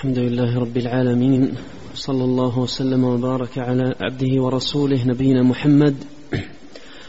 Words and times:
الحمد 0.00 0.18
لله 0.18 0.58
رب 0.58 0.76
العالمين 0.76 1.52
صلى 1.94 2.24
الله 2.24 2.58
وسلم 2.58 3.04
وبارك 3.04 3.58
على 3.58 3.94
عبده 4.00 4.42
ورسوله 4.42 5.04
نبينا 5.04 5.42
محمد 5.42 5.94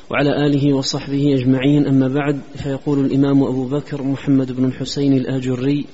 وعلى 0.09 0.45
آله 0.45 0.73
وصحبه 0.73 1.33
أجمعين. 1.33 1.87
أما 1.87 2.07
بعد 2.07 2.41
فيقول 2.55 3.05
الإمام 3.05 3.43
أبو 3.43 3.63
بكر 3.65 4.03
محمد 4.03 4.51
بن 4.51 4.65
الحسين 4.65 5.13
الآجري 5.13 5.85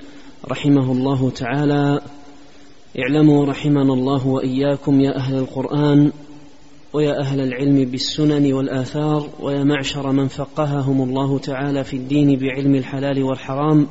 رحمه 0.51 0.91
الله 0.91 1.29
تعالى 1.29 2.01
اعلموا 2.99 3.45
رحمنا 3.45 3.93
الله 3.93 4.27
وإياكم 4.27 5.01
يا 5.01 5.15
أهل 5.15 5.37
القرآن 5.37 6.11
ويا 6.93 7.19
أهل 7.19 7.39
العلم 7.39 7.85
بالسنن 7.85 8.53
والآثار 8.53 9.29
ويا 9.39 9.63
معشر 9.63 10.11
من 10.11 10.27
فقههم 10.27 11.09
الله 11.09 11.39
تعالى 11.39 11.83
في 11.83 11.97
الدين 11.97 12.39
بعلم 12.39 12.75
الحلال 12.75 13.23
والحرام 13.23 13.87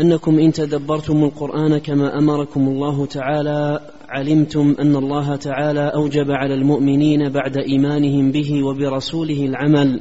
أنكم 0.00 0.38
إن 0.38 0.52
تدبرتم 0.52 1.24
القرآن 1.24 1.78
كما 1.78 2.18
أمركم 2.18 2.68
الله 2.68 3.06
تعالى 3.06 3.80
علمتم 4.08 4.76
أن 4.80 4.96
الله 4.96 5.36
تعالى 5.36 5.80
أوجب 5.80 6.30
على 6.30 6.54
المؤمنين 6.54 7.28
بعد 7.28 7.56
إيمانهم 7.56 8.32
به 8.32 8.62
وبرسوله 8.64 9.44
العمل 9.44 10.00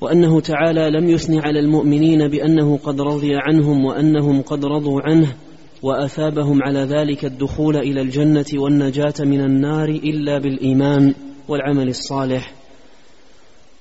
وأنه 0.00 0.40
تعالى 0.40 0.90
لم 0.90 1.08
يثن 1.08 1.38
على 1.38 1.60
المؤمنين 1.60 2.28
بأنه 2.28 2.76
قد 2.76 3.00
رضي 3.00 3.36
عنهم 3.36 3.84
وأنهم 3.84 4.42
قد 4.42 4.64
رضوا 4.64 5.00
عنه 5.00 5.34
وأثابهم 5.82 6.62
على 6.62 6.78
ذلك 6.78 7.24
الدخول 7.24 7.76
إلى 7.76 8.00
الجنة 8.00 8.46
والنجاة 8.54 9.14
من 9.20 9.40
النار 9.40 9.88
إلا 9.88 10.38
بالإيمان 10.38 11.14
والعمل 11.48 11.88
الصالح. 11.88 12.54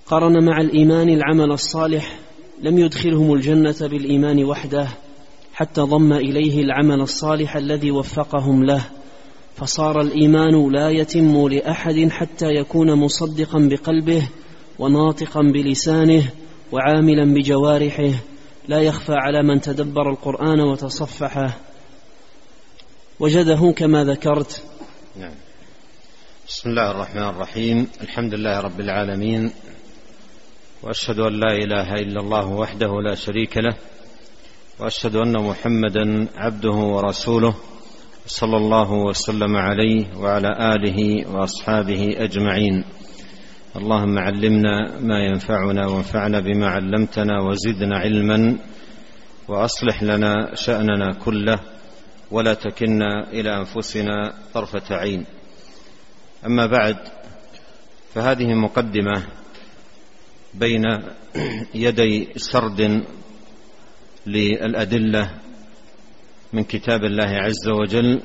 قرن 0.06 0.46
مع 0.46 0.62
الإيمان 0.62 1.10
العمل 1.10 1.52
الصالح 1.52 2.20
لم 2.62 2.78
يدخلهم 2.78 3.34
الجنة 3.34 3.76
بالإيمان 3.82 4.44
وحده 4.44 4.88
حتى 5.58 5.82
ضم 5.82 6.14
إليه 6.14 6.62
العمل 6.62 7.02
الصالح 7.02 7.56
الذي 7.56 7.92
وفقهم 7.92 8.66
له. 8.66 8.86
فصار 9.56 10.02
الإيمان 10.02 10.72
لا 10.72 10.90
يتم 10.90 11.48
لأحد 11.48 12.08
حتى 12.12 12.46
يكون 12.46 12.94
مصدقا 12.94 13.60
بقلبه 13.72 14.30
وناطقا 14.80 15.42
بلسانه 15.42 16.32
وعاملا 16.72 17.34
بجوارحه. 17.34 18.12
لا 18.68 18.82
يخفى 18.82 19.14
على 19.14 19.44
من 19.44 19.62
تدبر 19.62 20.10
القرآن 20.10 20.60
وتصفحه. 20.60 21.58
وجده 23.20 23.74
كما 23.78 24.04
ذكرت. 24.04 24.64
نعم. 25.20 25.36
بسم 26.48 26.70
الله 26.70 26.92
الرحمن 26.92 27.24
الرحيم. 27.24 27.88
الحمد 28.02 28.34
لله 28.34 28.60
رب 28.60 28.80
العالمين. 28.80 29.52
وأشهد 30.84 31.20
أن 31.20 31.40
لا 31.40 31.52
إله 31.52 31.94
إلا 31.94 32.22
الله 32.22 32.48
وحده 32.48 33.02
لا 33.02 33.16
شريك 33.16 33.58
له. 33.58 33.76
وأشهد 34.80 35.16
أن 35.16 35.34
محمدا 35.44 36.28
عبده 36.36 36.70
ورسوله 36.70 37.56
صلى 38.28 38.58
الله 38.58 38.92
وسلم 38.92 39.56
عليه 39.56 40.18
وعلى 40.18 40.76
آله 40.76 41.30
وأصحابه 41.34 42.16
أجمعين. 42.18 42.84
اللهم 43.76 44.20
علمنا 44.20 45.00
ما 45.02 45.20
ينفعنا 45.26 45.88
وانفعنا 45.88 46.40
بما 46.40 46.68
علمتنا 46.68 47.42
وزدنا 47.42 47.98
علما 47.98 48.58
وأصلح 49.48 50.04
لنا 50.04 50.56
شأننا 50.56 51.14
كله 51.26 51.60
ولا 52.32 52.54
تكلنا 52.54 53.30
إلى 53.34 53.58
أنفسنا 53.58 54.34
طرفة 54.54 54.96
عين. 54.96 55.26
أما 56.46 56.66
بعد 56.66 56.98
فهذه 58.14 58.54
مقدمة 58.54 59.24
بين 60.54 60.84
يدي 61.76 62.30
سرد 62.38 63.04
للأدلة 64.28 65.32
من 66.54 66.64
كتاب 66.64 67.04
الله 67.04 67.30
عز 67.30 67.68
وجل 67.68 68.22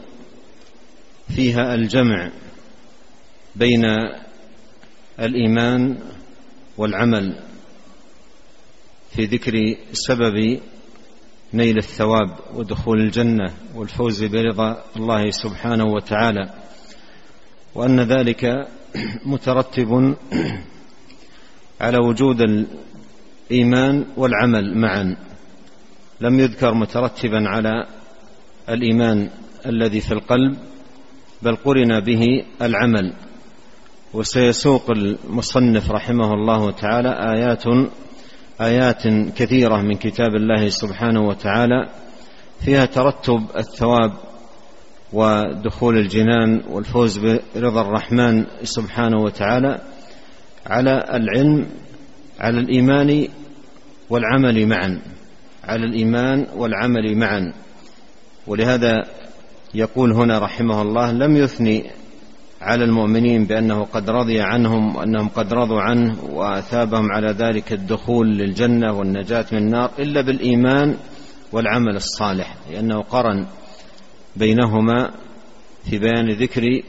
فيها 1.37 1.75
الجمع 1.75 2.31
بين 3.57 3.85
الإيمان 5.21 5.99
والعمل 6.77 7.41
في 9.17 9.25
ذكر 9.25 9.77
سبب 9.93 10.61
نيل 11.55 11.79
الثواب 11.79 12.39
ودخول 12.55 13.01
الجنة 13.01 13.55
والفوز 13.75 14.25
برضا 14.25 14.85
الله 14.97 15.31
سبحانه 15.31 15.85
وتعالى 15.85 16.55
وأن 17.75 18.01
ذلك 18.01 18.69
مترتب 19.27 20.17
على 21.81 21.99
وجود 21.99 22.41
الإيمان 23.51 24.07
والعمل 24.17 24.79
معا. 24.79 25.17
لم 26.23 26.41
يذكر 26.41 26.75
مترتبا 26.75 27.49
على 27.49 27.87
الإيمان 28.69 29.31
الذي 29.67 30.01
في 30.01 30.13
القلب 30.13 30.57
بل 31.43 31.57
قرن 31.57 32.01
به 32.01 32.45
العمل. 32.63 33.13
وسيسوق 34.15 34.91
المصنف 34.91 35.91
رحمه 35.91 36.35
الله 36.35 36.71
تعالى 36.71 37.09
آيات 37.09 37.65
آيات 38.61 39.03
كثيرة 39.37 39.77
من 39.77 39.95
كتاب 39.95 40.35
الله 40.35 40.69
سبحانه 40.69 41.21
وتعالى 41.29 41.89
فيها 42.65 42.87
ترتب 42.87 43.47
الثواب 43.57 44.13
ودخول 45.13 45.99
الجنان 45.99 46.63
والفوز 46.69 47.19
برضا 47.57 47.81
الرحمن 47.81 48.47
سبحانه 48.63 49.23
وتعالى 49.23 49.81
على 50.67 51.05
العلم 51.15 51.67
على 52.41 52.61
الإيمان 52.61 53.29
والعمل 54.11 54.67
معا. 54.67 55.01
على 55.65 55.85
الإيمان 55.85 56.47
والعمل 56.57 57.17
معا. 57.17 57.53
ولهذا 58.47 59.03
يقول 59.75 60.13
هنا 60.13 60.39
رحمه 60.39 60.83
الله 60.83 61.13
لم 61.13 61.37
يثني 61.37 61.91
على 62.61 62.85
المؤمنين 62.85 63.45
بأنه 63.45 63.85
قد 63.85 64.11
رضي 64.11 64.41
عنهم 64.41 64.97
وأنهم 64.97 65.29
قد 65.29 65.55
رضوا 65.55 65.81
عنه 65.81 66.25
وأثابهم 66.25 67.13
على 67.13 67.31
ذلك 67.31 67.73
الدخول 67.73 68.29
للجنة 68.39 68.93
والنجاة 68.93 69.47
من 69.53 69.59
النار 69.59 69.91
إلا 69.99 70.21
بالإيمان 70.21 70.97
والعمل 71.53 71.97
الصالح 71.97 72.57
لأنه 72.71 73.03
قرن 73.03 73.47
بينهما 74.37 75.11
في 75.91 75.99
بيان 75.99 76.31
ذكر 76.31 76.83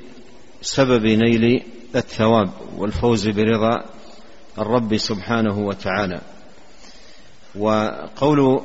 سبب 0.62 1.06
نيل 1.06 1.64
الثواب 1.96 2.50
والفوز 2.78 3.28
برضا 3.30 3.84
الرب 4.60 4.98
سبحانه 4.98 5.60
وتعالى. 5.60 6.22
وقول 7.56 8.62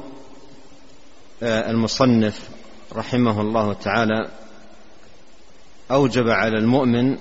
آه، 1.42 1.70
المصنف 1.70 2.48
رحمه 2.96 3.40
الله 3.40 3.72
تعالى 3.72 4.28
أوجب 5.90 6.28
على 6.28 6.58
المؤمن 6.58 7.16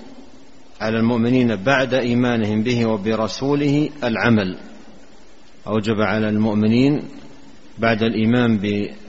على 0.80 0.98
المؤمنين 0.98 1.56
بعد 1.56 1.94
إيمانهم 1.94 2.62
به 2.62 2.86
وبرسوله 2.86 3.90
العمل. 4.04 4.58
أوجب 5.66 6.00
على 6.00 6.28
المؤمنين 6.28 7.02
بعد 7.78 8.02
الإيمان 8.02 8.58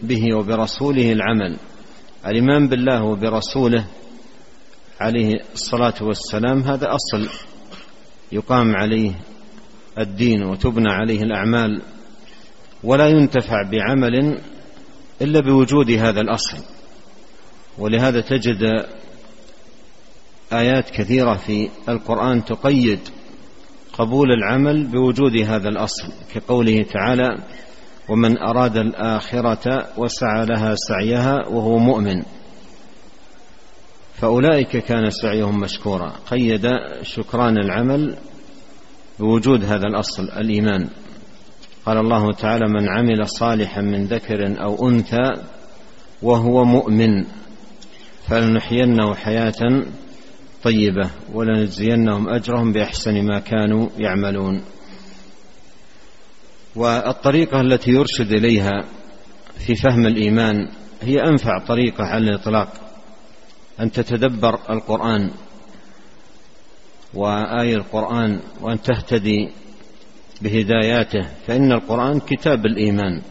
به 0.03 0.35
وبرسوله 0.35 1.11
العمل. 1.11 1.57
الإيمان 2.25 2.67
بالله 2.67 3.03
وبرسوله 3.03 3.85
عليه 4.99 5.35
الصلاة 5.53 5.93
والسلام 6.01 6.61
هذا 6.61 6.87
أصل 6.95 7.29
يقام 8.31 8.75
عليه 8.75 9.11
الدين 9.99 10.43
وتبنى 10.43 10.89
عليه 10.91 11.21
الأعمال. 11.21 11.81
ولا 12.83 13.07
ينتفع 13.07 13.63
بعمل 13.71 14.41
إلا 15.21 15.39
بوجود 15.39 15.91
هذا 15.91 16.21
الأصل. 16.21 16.57
ولهذا 17.77 18.21
تجد 18.21 18.85
آيات 20.53 20.89
كثيرة 20.89 21.33
في 21.33 21.69
القرآن 21.89 22.45
تقيد 22.45 22.99
قبول 23.93 24.31
العمل 24.31 24.87
بوجود 24.87 25.37
هذا 25.37 25.69
الأصل 25.69 26.13
كقوله 26.33 26.83
تعالى 26.83 27.37
ومن 28.09 28.37
أراد 28.37 28.77
الآخرة 28.77 29.87
وسعى 29.97 30.45
لها 30.45 30.75
سعيها 30.75 31.47
وهو 31.47 31.77
مؤمن. 31.77 32.23
فأولئك 34.13 34.77
كان 34.77 35.09
سعيهم 35.09 35.59
مشكورا. 35.59 36.13
قيد 36.31 36.67
شكران 37.01 37.57
العمل 37.57 38.17
بوجود 39.19 39.63
هذا 39.63 39.87
الأصل 39.87 40.23
الإيمان. 40.23 40.89
قال 41.89 41.97
الله 41.97 42.33
تعالى 42.33 42.67
من 42.67 42.89
عمل 42.89 43.27
صالحا 43.27 43.81
من 43.81 44.05
ذكر 44.05 44.63
أو 44.63 44.89
أنثى 44.89 45.33
وهو 46.21 46.63
مؤمن 46.63 47.25
فلنحيينه 48.27 49.15
حياة 49.15 49.83
طيبة 50.63 51.09
ولنجزينهم 51.33 52.29
أجرهم 52.29 52.73
بأحسن 52.73 53.25
ما 53.25 53.39
كانوا 53.39 53.89
يعملون. 53.97 54.63
والطريقة 56.75 57.61
التي 57.61 57.91
يرشد 57.91 58.31
إليها 58.31 58.83
في 59.57 59.75
فهم 59.75 60.05
الإيمان 60.05 60.69
هي 61.01 61.23
أنفع 61.23 61.59
طريقة 61.67 62.03
على 62.03 62.29
الإطلاق 62.29 62.69
أن 63.79 63.91
تتدبر 63.91 64.59
القرآن 64.69 65.31
واي 67.13 67.75
القرآن 67.75 68.39
وأن 68.61 68.81
تهتدي 68.81 69.49
بهداياته 70.41 71.27
فإن 71.47 71.71
القرآن 71.71 72.19
كتاب 72.19 72.65
الإيمان 72.65 73.21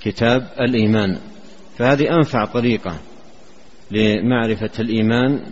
كتاب 0.00 0.48
الإيمان. 0.60 1.18
فهذه 1.78 2.10
أنفع 2.12 2.44
طريقة 2.44 3.00
لمعرفة 3.90 4.70
الإيمان 4.80 5.44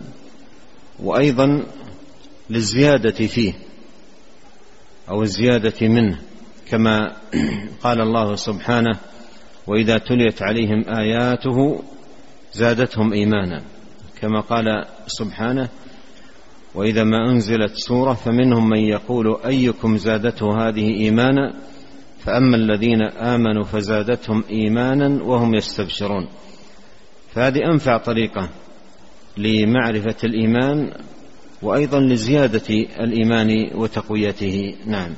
وأيضا 0.99 1.65
للزيادة 2.49 3.27
فيه 3.27 3.53
أو 5.09 5.21
الزيادة 5.21 5.87
منه 5.87 6.19
كما 6.69 7.15
قال 7.83 8.01
الله 8.01 8.35
سبحانه 8.35 8.99
وإذا 9.67 9.97
تليت 9.97 10.41
عليهم 10.41 10.85
آياته 10.87 11.83
زادتهم 12.53 13.13
إيمانا. 13.13 13.63
كما 14.21 14.41
قال 14.41 14.85
سبحانه 15.07 15.69
وإذا 16.75 17.03
ما 17.03 17.31
أنزلت 17.31 17.71
سورة 17.73 18.13
فمنهم 18.13 18.69
من 18.69 18.79
يقول 18.79 19.37
أيكم 19.45 19.97
زادته 19.97 20.67
هذه 20.67 20.87
إيمانا؟ 21.01 21.53
فأما 22.19 22.55
الذين 22.55 23.01
آمنوا 23.01 23.63
فزادتهم 23.63 24.43
إيمانا 24.51 25.23
وهم 25.23 25.55
يستبشرون. 25.55 26.27
فهذه 27.33 27.59
أنفع 27.71 27.97
طريقة 27.97 28.49
لمعرفة 29.37 30.15
الإيمان 30.23 30.91
وأيضا 31.61 31.99
لزيادة 31.99 32.75
الإيمان 32.99 33.49
وتقويته. 33.75 34.75
نعم. 34.85 35.15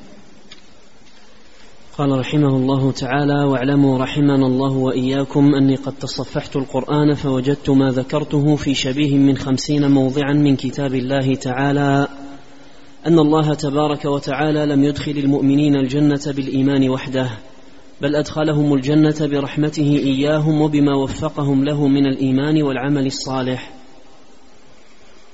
قال 1.98 2.18
رحمه 2.18 2.48
الله 2.48 2.92
تعالى 2.92 3.44
واعلموا 3.44 3.98
رحمنا 3.98 4.46
الله 4.46 4.72
وإياكم 4.72 5.54
أني 5.54 5.76
قد 5.76 5.92
تصفحت 5.92 6.56
القرآن 6.56 7.14
فوجدت 7.14 7.70
ما 7.70 7.90
ذكرته 7.90 8.56
في 8.56 8.74
شبيه 8.74 9.18
من 9.18 9.36
خمسين 9.36 9.90
موضعا 9.90 10.32
من 10.32 10.56
كتاب 10.56 10.94
الله 10.94 11.34
تعالى. 11.34 12.08
أن 13.06 13.18
الله 13.18 13.54
تبارك 13.54 14.04
وتعالى 14.04 14.66
لم 14.66 14.84
يدخل 14.84 15.12
المؤمنين 15.12 15.76
الجنة 15.76 16.20
بالإيمان 16.26 16.88
وحده 16.88 17.30
بل 18.00 18.16
أدخلهم 18.16 18.74
الجنة 18.74 19.16
برحمته 19.20 20.00
إياهم 20.04 20.62
وبما 20.62 20.96
وفقهم 20.96 21.64
له 21.64 21.88
من 21.88 22.06
الإيمان 22.06 22.62
والعمل 22.62 23.06
الصالح. 23.06 23.81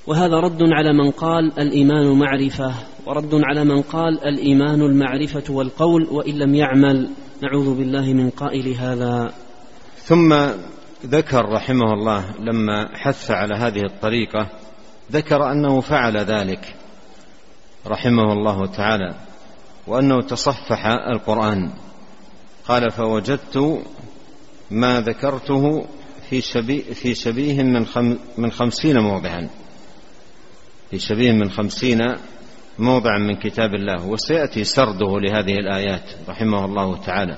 وهذا 0.09 0.35
رد 0.35 0.61
على 0.61 0.93
من 0.93 1.11
قال 1.11 1.59
الإيمان 1.59 2.19
معرفة 2.19 2.73
ورد 3.05 3.29
على 3.33 3.63
من 3.63 3.81
قال 3.81 4.27
الإيمان 4.27 4.81
المعرفة 4.81 5.53
والقول 5.53 6.07
وإن 6.11 6.33
لم 6.37 6.55
يعمل 6.55 7.09
نعوذ 7.41 7.75
بالله 7.77 8.13
من 8.13 8.29
قائل 8.29 8.73
هذا. 8.73 9.33
ثم 9.97 10.33
ذكر 11.05 11.45
رحمه 11.45 11.93
الله 11.93 12.25
لما 12.39 12.89
حث 12.93 13.31
على 13.31 13.55
هذه 13.57 13.81
الطريقة 13.85 14.47
ذكر 15.11 15.51
أنه 15.51 15.81
فعل 15.81 16.17
ذلك 16.17 16.75
رحمه 17.87 18.33
الله 18.33 18.65
تعالى 18.65 19.15
وأنه 19.87 20.21
تصفح 20.21 20.85
القرآن. 20.85 21.71
قال 22.67 22.91
فوجدت 22.91 23.83
ما 24.71 25.01
ذكرته 25.01 25.85
في 26.29 26.41
شبيه, 26.41 26.93
في 26.93 27.15
شبيه 27.15 27.63
من, 27.63 27.85
خم 27.85 28.17
من 28.37 28.51
خمسين 28.51 28.99
موضعا 28.99 29.49
في 30.91 30.99
شبيه 30.99 31.31
من 31.31 31.49
خمسين 31.49 32.15
موضعا 32.79 33.17
من 33.17 33.35
كتاب 33.35 33.75
الله 33.75 34.07
وسيأتي 34.07 34.63
سرده 34.63 35.19
لهذه 35.19 35.53
الآيات 35.53 36.03
رحمه 36.29 36.65
الله 36.65 36.97
تعالى 36.97 37.37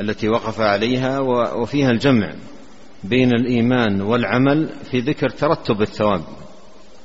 التي 0.00 0.28
وقف 0.28 0.60
عليها 0.60 1.20
وفيها 1.54 1.90
الجمع 1.90 2.32
بين 3.04 3.32
الإيمان 3.32 4.02
والعمل 4.02 4.68
في 4.90 5.00
ذكر 5.00 5.28
ترتب 5.28 5.82
الثواب 5.82 6.24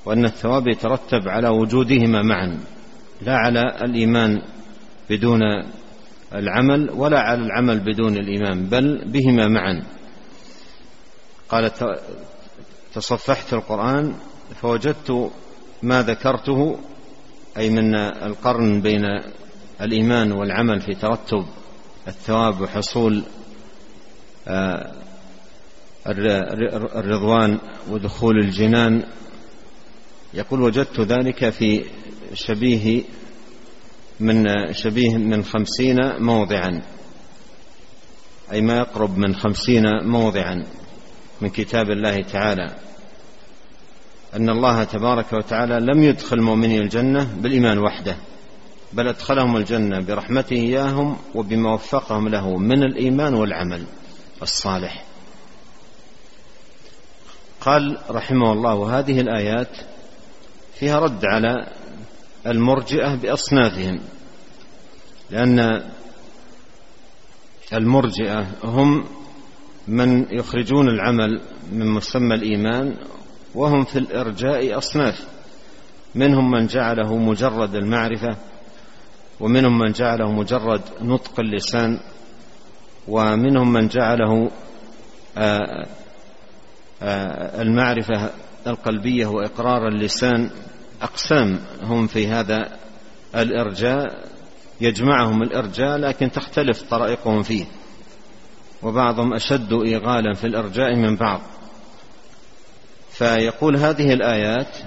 وأن 0.06 0.26
الثواب 0.26 0.68
يترتب 0.68 1.28
على 1.28 1.50
وجودهما 1.50 2.22
معا 2.22 2.60
لا 3.22 3.36
على 3.36 3.62
الإيمان 3.82 4.42
بدون 5.10 5.42
العمل 6.36 6.90
ولا 6.90 7.20
على 7.20 7.42
العمل 7.42 7.80
بدون 7.80 8.18
الإيمان 8.18 8.66
بل 8.66 9.06
بهما 9.06 9.48
معا. 9.48 9.84
قال 11.50 11.72
تصفحت 12.94 13.54
القرآن 13.54 14.16
فوجدت 14.56 15.32
ما 15.84 16.02
ذكرته 16.02 16.80
أي 17.58 17.70
من 17.70 17.96
القرن 17.96 18.82
بين 18.82 19.06
الإيمان 19.82 20.32
والعمل 20.32 20.82
في 20.82 20.96
ترتب 20.96 21.46
الثواب 22.08 22.62
وحصول 22.62 23.24
آه، 24.48 24.94
الرضوان 26.96 27.60
ودخول 27.90 28.40
الجنان 28.40 29.04
يقول 30.34 30.62
وجدت 30.62 31.00
ذلك 31.00 31.50
في 31.50 31.86
شبيه 32.34 33.04
من 34.20 34.46
شبيه 34.74 35.18
من 35.18 35.44
خمسين 35.44 35.98
موضعا 36.20 36.82
أي 38.52 38.62
ما 38.62 38.78
يقرب 38.78 39.18
من 39.18 39.36
خمسين 39.36 39.84
موضعا 40.04 40.66
من 41.42 41.50
كتاب 41.50 41.90
الله 41.90 42.22
تعالى. 42.22 42.76
أن 44.36 44.50
الله 44.50 44.84
تبارك 44.84 45.34
وتعالى 45.34 45.80
لم 45.80 46.04
يدخل 46.04 46.38
المؤمنين 46.38 46.82
الجنة 46.82 47.24
بالإيمان 47.24 47.78
وحده 47.78 48.18
بل 48.94 49.08
أدخلهم 49.08 49.58
الجنة 49.58 50.00
برحمته 50.00 50.56
إياهم 50.56 51.18
وبما 51.36 51.74
وفقهم 51.74 52.28
له 52.28 52.58
من 52.58 52.84
الإيمان 52.84 53.34
والعمل 53.34 53.84
الصالح. 54.42 55.06
قال 57.62 57.98
رحمه 58.10 58.54
الله 58.54 58.76
وهذه 58.76 59.22
الآيات 59.22 59.78
فيها 60.80 61.00
رد 61.00 61.26
على 61.26 61.68
المرجئة 62.48 63.16
بأصنافهم 63.16 64.00
لأن 65.30 65.84
المرجئة 67.74 68.48
هم 68.64 69.06
من 69.88 70.26
يخرجون 70.32 70.90
العمل 70.90 71.42
من 71.72 71.88
مسمى 71.88 72.36
الإيمان 72.36 72.96
وهم 73.60 73.84
في 73.84 74.00
الإرجاء 74.00 74.78
أصناف. 74.78 75.28
منهم 76.16 76.52
من 76.52 76.68
جعله 76.68 77.18
مجرد 77.18 77.76
المعرفة 77.76 78.38
ومنهم 79.40 79.78
من 79.78 79.92
جعله 79.92 80.32
مجرد 80.32 80.82
نطق 81.02 81.40
اللسان 81.40 82.00
ومنهم 83.08 83.74
من 83.74 83.88
جعله 83.88 84.52
آه، 85.38 85.88
آه، 87.02 87.62
المعرفة 87.62 88.30
القلبية 88.68 89.26
وإقرار 89.26 89.88
اللسان. 89.88 90.50
أقسام 91.02 91.60
هم 91.82 92.08
في 92.08 92.28
هذا 92.28 92.78
الإرجاء 93.36 94.28
يجمعهم 94.82 95.42
الإرجاء 95.44 95.98
لكن 95.98 96.32
تختلف 96.32 96.82
طرائقهم 96.82 97.44
فيه 97.44 97.66
وبعضهم 98.84 99.34
أشد 99.34 99.74
إيغالا 99.74 100.34
في 100.34 100.48
الإرجاء 100.48 100.96
من 100.96 101.16
بعض. 101.16 101.42
فيقول 103.20 103.78
هذه 103.78 104.14
الآيات 104.14 104.78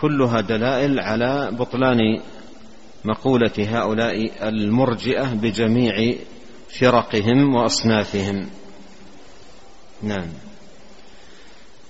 كلها 0.00 0.40
دلائل 0.40 1.00
على 1.00 1.50
بطلان 1.52 1.98
مقولة 3.04 3.52
هؤلاء 3.58 4.48
المرجئة 4.48 5.34
بجميع 5.34 6.14
فرقهم 6.80 7.54
وأصنافهم. 7.54 8.50
نعم. 10.02 10.28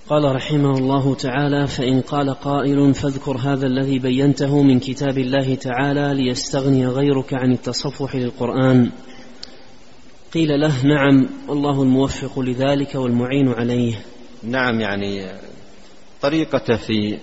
قال 0.09 0.35
رحمه 0.35 0.71
الله 0.71 1.15
تعالى 1.15 1.67
فإن 1.67 2.01
قال 2.01 2.31
قائل 2.31 2.95
فاذكر 2.95 3.37
هذا 3.37 3.67
الذي 3.67 3.99
بينته 3.99 4.63
من 4.63 4.79
كتاب 4.79 5.19
الله 5.19 5.55
تعالى 5.55 6.15
ليستغني 6.15 6.87
غيرك 6.87 7.35
عن 7.35 7.53
التصفح 7.53 8.17
للقرآن. 8.17 8.91
قيل 10.35 10.61
له 10.61 10.87
نعم 10.87 11.29
والله 11.49 11.83
الموفق 11.83 12.39
لذلك 12.39 12.95
والمعين 12.95 13.49
عليه. 13.49 13.95
نعم 14.43 14.81
يعني 14.81 15.33
طريقته 16.23 16.77
في 16.77 17.19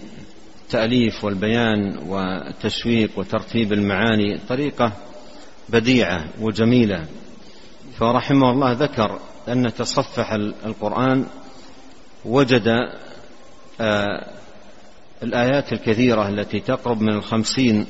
التأليف 0.64 1.24
والبيان 1.24 1.98
والتشويق 1.98 3.20
وترتيب 3.20 3.74
المعاني 3.74 4.38
طريقة 4.50 4.92
بديعة 5.70 6.26
وجميلة. 6.42 7.06
فرحمه 8.00 8.52
الله 8.52 8.72
ذكر 8.72 9.20
أن 9.50 9.74
تصفح 9.74 10.34
القرآن 10.66 11.26
وجد 12.26 12.68
آه 13.82 14.32
الآيات 15.24 15.74
الكثيرة 15.74 16.30
التي 16.30 16.60
تقرب 16.60 17.02
من 17.02 17.14
الخمسين 17.14 17.86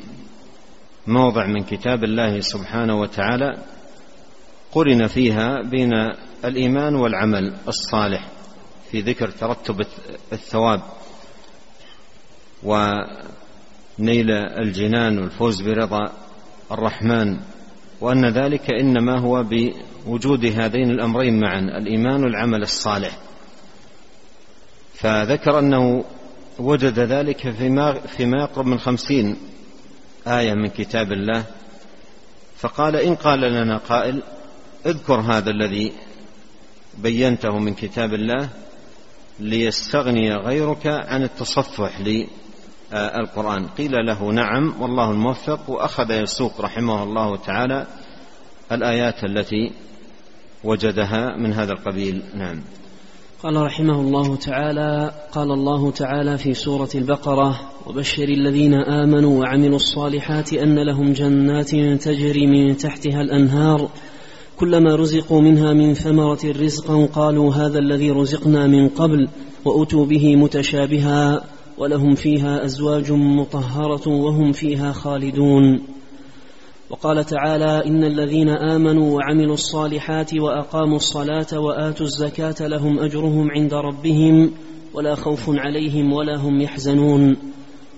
موضع 1.08 1.46
من 1.48 1.64
كتاب 1.64 2.04
الله 2.04 2.40
سبحانه 2.40 3.00
وتعالى 3.00 3.58
قرن 4.72 5.08
فيها 5.08 5.62
بين 5.62 5.92
الإيمان 6.46 6.96
والعمل 6.96 7.54
الصالح. 7.68 8.37
في 8.92 9.02
ذكر 9.02 9.30
ترتب 9.30 9.86
الثواب. 10.34 10.82
ونيل 12.64 14.32
الجنان 14.32 15.20
والفوز 15.20 15.62
برضا 15.62 16.12
الرحمن. 16.72 17.40
وأن 18.02 18.26
ذلك 18.26 18.72
إنما 18.72 19.20
هو 19.20 19.44
بوجود 19.44 20.46
هذين 20.46 20.92
الأمرين 20.92 21.40
معا 21.40 21.60
الإيمان 21.60 22.24
والعمل 22.24 22.62
الصالح. 22.62 23.18
فذكر 24.94 25.60
أنه 25.60 26.06
وجد 26.60 27.00
ذلك 27.00 27.50
فيما, 27.52 27.94
فيما 27.94 28.42
يقرب 28.42 28.66
من 28.66 28.80
خمسين 28.80 29.38
آية 30.28 30.54
من 30.54 30.68
كتاب 30.68 31.12
الله. 31.12 31.44
فقال 32.58 32.96
إن 32.96 33.16
قال 33.16 33.42
لنا 33.42 33.78
قائل 33.78 34.24
اذكر 34.86 35.20
هذا 35.20 35.50
الذي 35.50 35.94
بينته 36.98 37.60
من 37.60 37.74
كتاب 37.74 38.14
الله. 38.14 38.50
ليستغني 39.40 40.36
غيرك 40.36 40.88
عن 40.88 41.24
التصفح 41.24 42.02
للقرآن. 42.02 43.68
قيل 43.68 43.92
له 44.06 44.32
نعم 44.32 44.82
والله 44.82 45.12
الموفق. 45.12 45.70
وأخذ 45.70 46.12
يسوق 46.12 46.62
رحمه 46.62 47.04
الله 47.04 47.38
تعالى 47.38 47.88
الآيات 48.72 49.24
التي 49.24 49.72
وجدها 50.64 51.36
من 51.38 51.54
هذا 51.54 51.72
القبيل. 51.72 52.22
نعم. 52.36 52.62
قال 53.44 53.56
رحمه 53.56 54.02
الله 54.02 54.36
تعالى 54.36 55.12
قال 55.32 55.52
الله 55.52 55.92
تعالى 55.92 56.38
في 56.38 56.54
سورة 56.54 56.90
البقرة 56.96 57.60
وبشر 57.86 58.24
الذين 58.24 58.74
آمنوا 58.74 59.42
وعملوا 59.42 59.76
الصالحات 59.76 60.54
أن 60.54 60.80
لهم 60.80 61.14
جنات 61.14 61.70
تجري 62.04 62.48
من 62.48 62.78
تحتها 62.78 63.22
الأنهار 63.22 63.90
كلما 64.60 64.96
رزقوا 64.96 65.42
منها 65.42 65.74
من 65.74 65.94
ثمرة 65.94 66.40
رزقا 66.46 67.06
قالوا 67.06 67.54
هذا 67.54 67.80
الذي 67.80 68.12
رزقنا 68.12 68.68
من 68.68 68.90
قبل 68.90 69.28
وأتوا 69.66 70.06
به 70.06 70.36
متشابها 70.36 71.44
ولهم 71.78 72.16
فيها 72.16 72.66
أزواج 72.66 73.12
مطهرة 73.12 74.08
وهم 74.08 74.52
فيها 74.52 74.92
خالدون. 74.92 75.82
وقال 76.90 77.26
تعالى 77.26 77.86
إن 77.86 78.04
الذين 78.04 78.50
آمنوا 78.50 79.16
وعملوا 79.16 79.54
الصالحات 79.54 80.34
وأقاموا 80.34 80.96
الصلاة 80.96 81.60
وآتوا 81.60 82.06
الزكاة 82.06 82.68
لهم 82.68 83.00
أجرهم 83.00 83.52
عند 83.52 83.74
ربهم 83.74 84.52
ولا 84.94 85.16
خوف 85.16 85.50
عليهم 85.50 86.14
ولا 86.14 86.38
هم 86.38 86.62
يحزنون. 86.62 87.38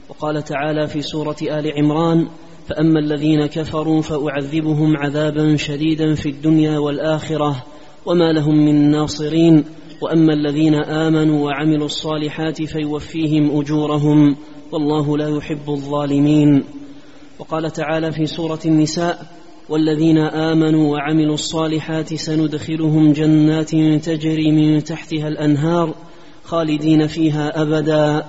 وقال 0.10 0.44
تعالى 0.44 0.88
في 0.88 1.02
سورة 1.02 1.38
آل 1.42 1.72
عمران 1.78 2.28
فأما 2.70 3.00
الذين 3.00 3.46
كفروا 3.46 4.02
فأعذبهم 4.02 4.98
عذابا 4.98 5.56
شديدا 5.56 6.16
في 6.16 6.30
الدنيا 6.30 6.80
والآخرة 6.80 7.64
وما 8.06 8.34
لهم 8.34 8.56
من 8.66 8.92
ناصرين. 8.92 9.64
وأما 10.02 10.34
الذين 10.34 10.76
آمنوا 10.76 11.46
وعملوا 11.46 11.86
الصالحات 11.86 12.64
فيوفيهم 12.64 13.60
أجورهم 13.60 14.36
والله 14.72 15.18
لا 15.18 15.30
يحب 15.38 15.70
الظالمين. 15.70 16.64
وقال 17.40 17.72
تعالى 17.72 18.12
في 18.12 18.26
سورة 18.26 18.60
النساء 18.66 19.26
والذين 19.70 20.18
آمنوا 20.18 20.94
وعملوا 20.94 21.34
الصالحات 21.34 22.14
سندخلهم 22.14 23.14
جنات 23.14 23.70
تجري 24.06 24.52
من 24.52 24.84
تحتها 24.84 25.28
الأنهار 25.28 25.96
خالدين 26.44 27.08
فيها 27.08 27.62
أبدا. 27.62 28.26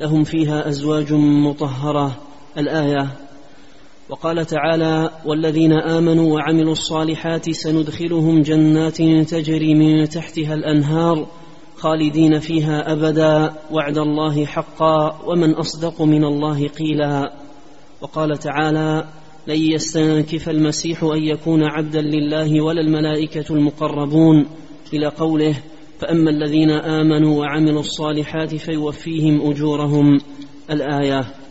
لهم 0.00 0.24
فيها 0.24 0.68
أزواج 0.68 1.12
مطهرة. 1.12 2.16
الآية 2.58 3.23
وقال 4.08 4.46
تعالى 4.46 5.10
والذين 5.26 5.72
آمنوا 5.72 6.34
وعملوا 6.34 6.72
الصالحات 6.72 7.50
سندخلهم 7.50 8.42
جنات 8.42 8.96
تجري 9.30 9.74
من 9.74 10.08
تحتها 10.08 10.54
الأنهار 10.54 11.26
خالدين 11.76 12.38
فيها 12.38 12.92
أبدا 12.92 13.52
وعد 13.70 13.98
الله 13.98 14.46
حقا 14.46 15.20
ومن 15.26 15.54
أصدق 15.54 16.02
من 16.02 16.24
الله 16.24 16.68
قيلا. 16.68 17.32
وقال 18.00 18.38
تعالى 18.38 19.04
لن 19.46 19.72
يستنكف 19.72 20.48
المسيح 20.48 21.04
أن 21.04 21.22
يكون 21.22 21.62
عبدا 21.64 22.00
لله 22.00 22.64
ولا 22.64 22.80
الملائكة 22.80 23.54
المقربون. 23.54 24.46
إلى 24.92 25.06
قوله 25.06 25.56
فأما 26.00 26.30
الذين 26.30 26.70
آمنوا 26.70 27.40
وعملوا 27.40 27.80
الصالحات 27.80 28.54
فيوفيهم 28.54 29.50
أجورهم. 29.50 30.20
الآية. 30.70 31.43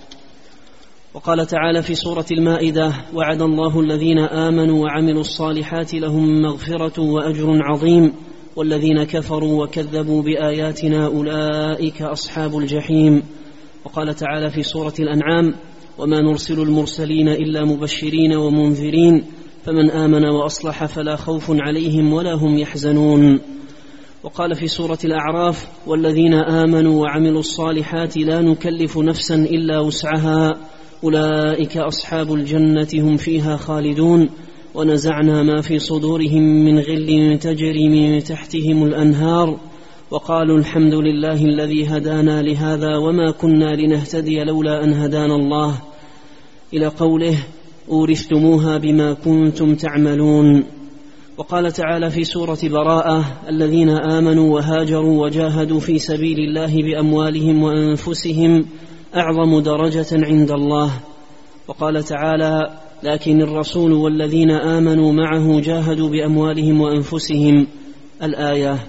وقال 1.14 1.46
تعالى 1.48 1.82
في 1.82 1.96
سورة 1.96 2.26
المائدة 2.32 2.94
وعد 3.14 3.42
الله 3.42 3.80
الذين 3.80 4.20
آمنوا 4.20 4.84
وعملوا 4.84 5.22
الصالحات 5.22 5.94
لهم 5.94 6.42
مغفرة 6.42 7.02
وأجر 7.02 7.60
عظيم 7.64 8.14
والذين 8.56 9.04
كفروا 9.04 9.64
وكذبوا 9.64 10.22
بآياتنا 10.22 11.06
أولئك 11.06 12.02
أصحاب 12.02 12.58
الجحيم. 12.58 13.24
وقال 13.86 14.16
تعالى 14.16 14.50
في 14.50 14.64
سورة 14.64 14.94
الأنعام 15.00 15.54
وما 15.98 16.22
نرسل 16.22 16.62
المرسلين 16.62 17.28
إلا 17.28 17.66
مبشرين 17.66 18.36
ومنذرين 18.36 19.24
فمن 19.66 19.92
آمن 19.92 20.26
وأصلح 20.26 20.86
فلا 20.86 21.16
خوف 21.16 21.52
عليهم 21.52 22.14
ولا 22.14 22.34
هم 22.34 22.58
يحزنون. 22.58 23.40
وقال 24.24 24.56
في 24.56 24.68
سورة 24.68 25.00
الأعراف 25.06 25.68
والذين 25.88 26.34
آمنوا 26.34 27.02
وعملوا 27.02 27.40
الصالحات 27.40 28.18
لا 28.18 28.42
نكلف 28.42 28.98
نفسا 28.98 29.36
إلا 29.36 29.80
وسعها 29.80 30.54
أولئك 31.04 31.78
أصحاب 31.78 32.34
الجنة 32.34 32.88
هم 32.94 33.18
فيها 33.18 33.58
خالدون 33.58 34.30
ونزعنا 34.76 35.44
ما 35.44 35.62
في 35.62 35.80
صدورهم 35.80 36.44
من 36.44 36.80
غل 36.80 37.40
تجري 37.42 37.90
من 37.90 38.24
تحتهم 38.24 38.84
الأنهار 38.84 39.60
وقالوا 40.12 40.58
الحمد 40.58 40.94
لله 40.94 41.46
الذي 41.46 41.88
هدانا 41.88 42.42
لهذا 42.42 42.98
وما 42.98 43.32
كنا 43.32 43.76
لنهتدي 43.76 44.44
لولا 44.44 44.84
أن 44.84 44.94
هدانا 44.94 45.36
الله. 45.36 45.82
إلى 46.74 46.88
قوله 46.88 47.38
أورثتموها 47.90 48.78
بما 48.78 49.14
كنتم 49.14 49.76
تعملون. 49.76 50.64
وقال 51.38 51.72
تعالى 51.72 52.10
في 52.10 52.24
سورة 52.24 52.60
براءة 52.64 53.26
الذين 53.50 53.90
آمنوا 53.90 54.56
وهاجروا 54.56 55.26
وجاهدوا 55.26 55.80
في 55.80 56.00
سبيل 56.00 56.40
الله 56.40 56.76
بأموالهم 56.76 57.64
وأنفسهم 57.64 58.66
أعظم 59.16 59.60
درجة 59.60 60.26
عند 60.26 60.52
الله. 60.52 60.92
وقال 61.68 62.04
تعالى 62.04 62.78
لكن 63.04 63.42
الرسول 63.42 63.94
والذين 63.94 64.52
آمنوا 64.52 65.14
معه 65.14 65.60
جاهدوا 65.60 66.10
بأموالهم 66.10 66.82
وأنفسهم. 66.82 67.68
الآية. 68.24 68.88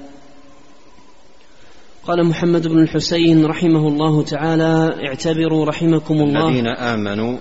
قال 2.06 2.26
محمد 2.26 2.68
بن 2.68 2.82
الحسين 2.82 3.46
رحمه 3.46 3.88
الله 3.88 4.22
تعالى 4.22 4.94
اعتبروا 5.06 5.66
رحمكم 5.66 6.14
الله. 6.14 6.48
الذين 6.48 6.66
آمنوا 6.66 7.38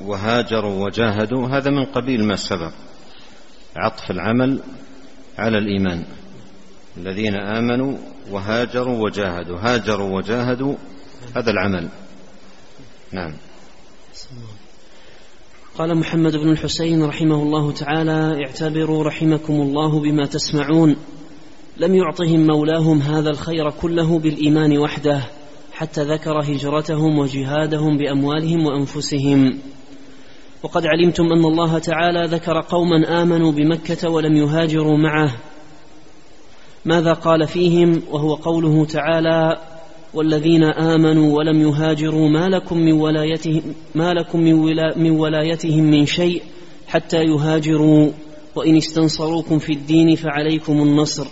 وهاجروا 0.00 0.84
وجاهدوا 0.84 1.48
هذا 1.48 1.70
من 1.70 1.84
قبيل 1.84 2.24
ما 2.24 2.36
سبق. 2.36 2.72
عطف 3.76 4.10
العمل 4.10 4.60
على 5.38 5.58
الإيمان. 5.58 6.04
الذين 6.96 7.34
آمنوا 7.34 7.96
وهاجروا 8.30 9.04
وجاهدوا 9.04 9.58
هاجروا 9.60 10.16
وجاهدوا 10.16 10.74
هذا 11.36 11.50
العمل. 11.50 11.88
نعم. 13.12 13.32
قال 15.78 15.94
محمد 15.94 16.36
بن 16.36 16.50
الحسين 16.50 17.02
رحمه 17.02 17.42
الله 17.42 17.72
تعالى 17.72 18.44
اعتبروا 18.44 19.04
رحمكم 19.04 19.52
الله 19.54 20.00
بما 20.00 20.26
تسمعون. 20.26 20.96
لم 21.76 21.94
يعطهم 21.94 22.46
مولاهم 22.46 23.02
هذا 23.02 23.30
الخير 23.30 23.70
كله 23.70 24.18
بالإيمان 24.18 24.78
وحده 24.78 25.24
حتى 25.72 26.02
ذكر 26.02 26.40
هجرتهم 26.40 27.18
وجهادهم 27.18 27.98
بأموالهم 27.98 28.66
وأنفسهم. 28.66 29.58
وقد 30.62 30.86
علمتم 30.86 31.24
أن 31.24 31.44
الله 31.44 31.78
تعالى 31.78 32.26
ذكر 32.26 32.60
قوما 32.60 33.22
آمنوا 33.22 33.52
بمكة 33.52 34.10
ولم 34.10 34.36
يهاجروا 34.36 34.96
معه. 34.96 35.36
ماذا 36.84 37.12
قال 37.12 37.46
فيهم؟ 37.46 38.02
وهو 38.10 38.34
قوله 38.34 38.84
تعالى 38.84 39.56
والذين 40.14 40.64
آمنوا 40.64 41.38
ولم 41.38 41.60
يهاجروا 41.60 42.28
ما 42.28 42.48
لكم 42.48 42.78
من 42.78 42.92
ولايتهم 42.92 43.62
ما 43.94 44.14
لكم 44.14 44.40
من, 44.40 44.52
ولا 44.52 44.98
من 44.98 45.10
ولايتهم 45.10 45.84
من 45.84 46.06
شيء 46.06 46.42
حتى 46.86 47.22
يهاجروا. 47.22 48.10
وإن 48.56 48.76
استنصروكم 48.76 49.58
في 49.58 49.72
الدين 49.72 50.14
فعليكم 50.14 50.82
النصر. 50.82 51.26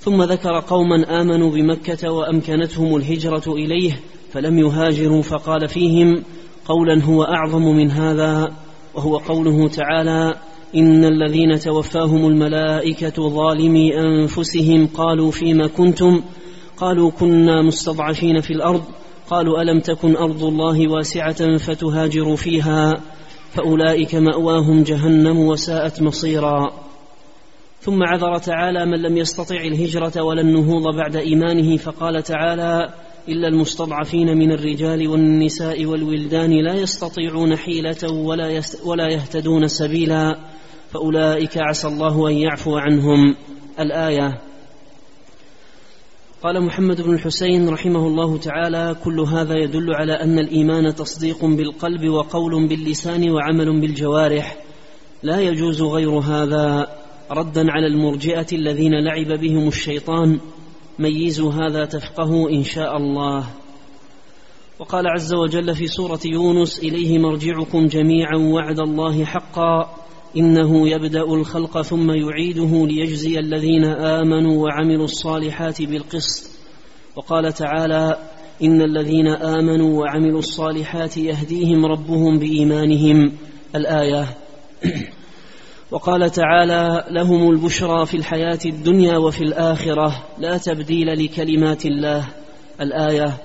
ثم 0.00 0.22
ذكر 0.22 0.60
قوما 0.60 1.20
آمنوا 1.20 1.50
بمكة 1.50 2.12
وأمكنتهم 2.12 2.96
الهجرة 2.96 3.52
إليه 3.52 4.00
فلم 4.32 4.58
يهاجروا 4.58 5.22
فقال 5.22 5.68
فيهم 5.68 6.22
قولا 6.64 7.04
هو 7.04 7.22
أعظم 7.22 7.62
من 7.62 7.90
هذا. 7.90 8.48
وهو 8.94 9.16
قوله 9.16 9.68
تعالى 9.68 10.34
إن 10.76 11.04
الذين 11.04 11.58
توفاهم 11.58 12.26
الملائكة 12.26 13.28
ظالمي 13.28 13.98
أنفسهم 14.00 14.86
قالوا 14.86 15.30
فيما 15.30 15.66
كنتم؟ 15.66 16.22
قالوا 16.80 17.10
كنا 17.10 17.62
مستضعفين 17.62 18.40
في 18.40 18.50
الأرض. 18.50 18.82
قالوا 19.30 19.62
ألم 19.62 19.80
تكن 19.80 20.16
أرض 20.16 20.44
الله 20.44 20.92
واسعة 20.92 21.56
فتهاجروا 21.56 22.36
فيها؟ 22.36 22.94
فأولئك 23.52 24.14
مأواهم 24.14 24.82
جهنم 24.82 25.38
وساءت 25.38 26.02
مصيرا. 26.02 26.70
ثم 27.80 28.02
عذر 28.02 28.38
تعالى 28.38 28.86
من 28.86 29.02
لم 29.02 29.16
يستطع 29.16 29.56
الهجرة 29.56 30.22
ولا 30.22 30.40
النهوض 30.40 30.96
بعد 30.96 31.16
إيمانه. 31.16 31.76
فقال 31.76 32.22
تعالى 32.22 32.88
إلا 33.28 33.48
المستضعفين 33.48 34.38
من 34.38 34.52
الرجال 34.52 35.08
والنساء 35.08 35.84
والولدان 35.84 36.50
لا 36.50 36.74
يستطيعون 36.74 37.56
حيلة 37.56 38.12
ولا, 38.12 38.62
ولا 38.84 39.08
يهتدون 39.08 39.68
سبيلا. 39.68 40.38
فأولئك 40.90 41.58
عسى 41.58 41.88
الله 41.88 42.28
أن 42.28 42.34
يعفو 42.34 42.76
عنهم. 42.76 43.34
الآية 43.80 44.47
قال 46.42 46.62
محمد 46.62 47.00
بن 47.00 47.14
الحسين 47.14 47.68
رحمه 47.68 48.06
الله 48.06 48.38
تعالى 48.38 48.96
كل 49.04 49.20
هذا 49.20 49.54
يدل 49.56 49.94
على 49.94 50.12
أن 50.12 50.38
الإيمان 50.38 50.94
تصديق 50.94 51.44
بالقلب 51.44 52.08
وقول 52.08 52.68
باللسان 52.68 53.30
وعمل 53.30 53.80
بالجوارح. 53.80 54.56
لا 55.22 55.40
يجوز 55.40 55.82
غير 55.82 56.10
هذا. 56.10 56.88
ردا 57.30 57.70
على 57.70 57.86
المرجئة 57.86 58.46
الذين 58.52 58.92
لعب 59.04 59.40
بهم 59.40 59.68
الشيطان 59.68 60.40
ميزوا 60.98 61.52
هذا 61.52 61.84
تفقهوا 61.84 62.50
إن 62.50 62.64
شاء 62.64 62.96
الله. 62.96 63.44
وقال 64.78 65.06
عز 65.06 65.34
وجل 65.34 65.74
في 65.74 65.86
سورة 65.86 66.20
يونس 66.24 66.78
إليه 66.78 67.18
مرجعكم 67.18 67.86
جميعا 67.86 68.36
وعد 68.36 68.80
الله 68.80 69.24
حقا. 69.24 69.94
إنه 70.36 70.88
يبدأ 70.88 71.22
الخلق 71.22 71.82
ثم 71.82 72.10
يعيده 72.10 72.86
ليجزي 72.86 73.38
الذين 73.38 73.84
آمنوا 73.84 74.64
وعملوا 74.64 75.04
الصالحات 75.04 75.82
بالقسط. 75.82 76.50
وقال 77.16 77.52
تعالى 77.52 78.18
إن 78.62 78.82
الذين 78.82 79.28
آمنوا 79.28 80.00
وعملوا 80.00 80.38
الصالحات 80.38 81.16
يهديهم 81.16 81.86
ربهم 81.86 82.38
بإيمانهم. 82.38 83.32
الآية. 83.76 84.26
وقال 85.92 86.30
تعالى 86.30 87.04
لهم 87.10 87.50
البشرى 87.50 88.06
في 88.06 88.16
الحياة 88.16 88.58
الدنيا 88.66 89.18
وفي 89.18 89.44
الآخرة 89.44 90.26
لا 90.38 90.58
تبديل 90.58 91.24
لكلمات 91.24 91.86
الله. 91.86 92.28
الآية. 92.80 93.36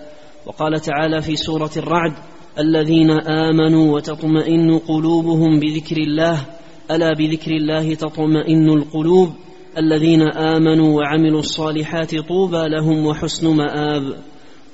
وقال 0.46 0.80
تعالى 0.80 1.22
في 1.22 1.36
سورة 1.36 1.72
الرعد 1.78 2.14
الذين 2.60 3.12
آمنوا 3.12 3.96
وتطمئن 3.96 4.78
قلوبهم 4.78 5.60
بذكر 5.60 5.98
الله 5.98 6.46
ألا 6.92 7.14
بذكر 7.14 7.52
الله 7.52 7.94
تطمئن 7.94 8.70
القلوب 8.70 9.30
الذين 9.78 10.22
آمنوا 10.22 10.98
وعملوا 10.98 11.40
الصالحات 11.40 12.16
طوبى 12.16 12.68
لهم 12.68 13.06
وحسن 13.06 13.56
مآب. 13.56 14.16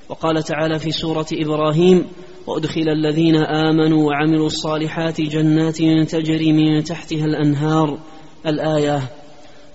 وقال 0.10 0.44
تعالى 0.44 0.80
في 0.80 0.92
سورة 0.92 1.26
إبراهيم 1.34 2.06
وأدخل 2.48 2.90
الذين 2.90 3.36
آمنوا 3.36 4.08
وعملوا 4.08 4.46
الصالحات 4.46 5.22
جنات 5.22 5.78
تجري 6.12 6.54
من 6.54 6.84
تحتها 6.84 7.26
الأنهار. 7.26 8.00
الآية. 8.48 9.02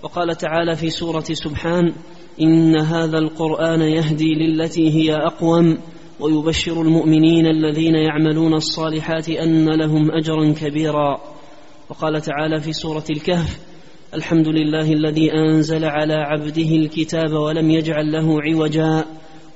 وقال 0.03 0.35
تعالى 0.35 0.75
في 0.75 0.89
سورة 0.89 1.25
سبحان 1.31 1.93
إن 2.41 2.79
هذا 2.79 3.17
القرآن 3.17 3.81
يهدي 3.81 4.33
للتي 4.33 4.91
هي 4.91 5.15
أقوم 5.15 5.77
ويبشر 6.19 6.81
المؤمنين 6.81 7.45
الذين 7.45 7.95
يعملون 7.95 8.53
الصالحات 8.53 9.29
أن 9.29 9.69
لهم 9.69 10.11
أجرا 10.11 10.53
كبيرا. 10.53 11.34
وقال 11.89 12.21
تعالى 12.21 12.61
في 12.61 12.73
سورة 12.73 13.03
الكهف 13.09 13.59
الحمد 14.13 14.47
لله 14.47 14.93
الذي 14.93 15.33
أنزل 15.33 15.85
على 15.85 16.13
عبده 16.13 16.75
الكتاب 16.75 17.33
ولم 17.33 17.71
يجعل 17.71 18.11
له 18.11 18.41
عوجا 18.41 19.05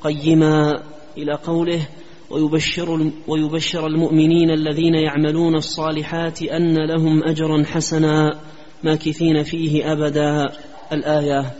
قيما 0.02 0.84
إلى 1.18 1.34
قوله 1.34 1.88
ويبشر, 2.30 3.12
ويبشر 3.28 3.88
المؤمنين 3.88 4.52
الذين 4.52 4.96
يعملون 4.96 5.56
الصالحات 5.56 6.42
أن 6.42 6.76
لهم 6.76 7.24
أجرا 7.24 7.64
حسنا 7.64 8.40
ماكثين 8.84 9.44
فيه 9.44 9.92
أبدا. 9.92 10.46
الآية 10.94 11.52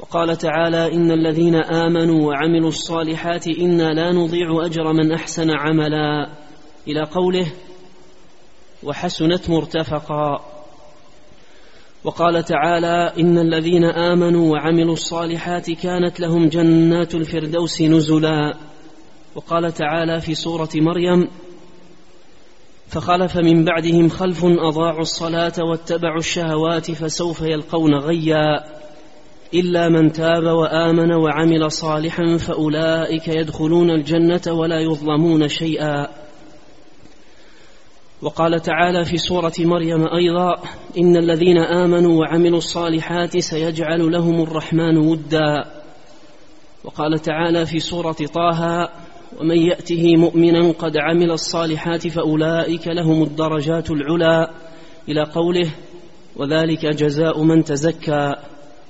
وقال 0.00 0.36
تعالى 0.36 0.92
إن 0.92 1.10
الذين 1.10 1.54
آمنوا 1.54 2.28
وعملوا 2.28 2.68
الصالحات 2.68 3.46
إنا 3.48 3.92
لا 3.92 4.12
نضيع 4.12 4.66
أجر 4.66 4.92
من 4.92 5.12
أحسن 5.12 5.50
عملا. 5.50 6.32
إلى 6.88 7.02
قوله 7.02 7.52
وحسنت 8.84 9.50
مرتفقا. 9.50 10.40
وقال 12.04 12.44
تعالى 12.44 13.12
إن 13.18 13.38
الذين 13.38 13.84
آمنوا 13.84 14.52
وعملوا 14.52 14.92
الصالحات 14.92 15.70
كانت 15.70 16.20
لهم 16.20 16.48
جنات 16.48 17.14
الفردوس 17.14 17.82
نزلا. 17.82 18.54
وقال 19.34 19.72
تعالى 19.72 20.20
في 20.20 20.34
سورة 20.34 20.68
مريم 20.74 21.28
فخلف 22.88 23.36
من 23.36 23.64
بعدهم 23.64 24.08
خلف 24.08 24.44
أضاعوا 24.44 25.00
الصلاة 25.00 25.52
واتبعوا 25.70 26.18
الشهوات 26.18 26.90
فسوف 26.90 27.40
يلقون 27.40 27.94
غيا. 27.94 28.64
إلا 29.54 29.88
من 29.88 30.12
تاب 30.12 30.44
وآمن 30.44 31.12
وعمل 31.12 31.72
صالحا 31.72 32.36
فأولئك 32.36 33.28
يدخلون 33.28 33.90
الجنة 33.90 34.42
ولا 34.48 34.80
يظلمون 34.80 35.48
شيئا. 35.48 36.08
وقال 38.22 38.60
تعالى 38.60 39.04
في 39.04 39.16
سورة 39.16 39.52
مريم 39.58 40.06
أيضا 40.06 40.54
إن 40.98 41.16
الذين 41.16 41.58
آمنوا 41.58 42.20
وعملوا 42.20 42.58
الصالحات 42.58 43.38
سيجعل 43.38 44.12
لهم 44.12 44.42
الرحمن 44.42 44.96
ودا. 44.96 45.64
وقال 46.84 47.18
تعالى 47.18 47.66
في 47.66 47.78
سورة 47.78 48.16
طه 48.34 48.88
ومن 49.40 49.58
يأته 49.58 50.16
مؤمنا 50.16 50.72
قد 50.72 50.96
عمل 50.96 51.30
الصالحات 51.30 52.08
فأولئك 52.08 52.88
لهم 52.88 53.22
الدرجات 53.22 53.90
العلى 53.90 54.50
إلى 55.08 55.24
قوله 55.24 55.70
وذلك 56.36 56.86
جزاء 56.86 57.42
من 57.42 57.64
تزكى. 57.64 58.34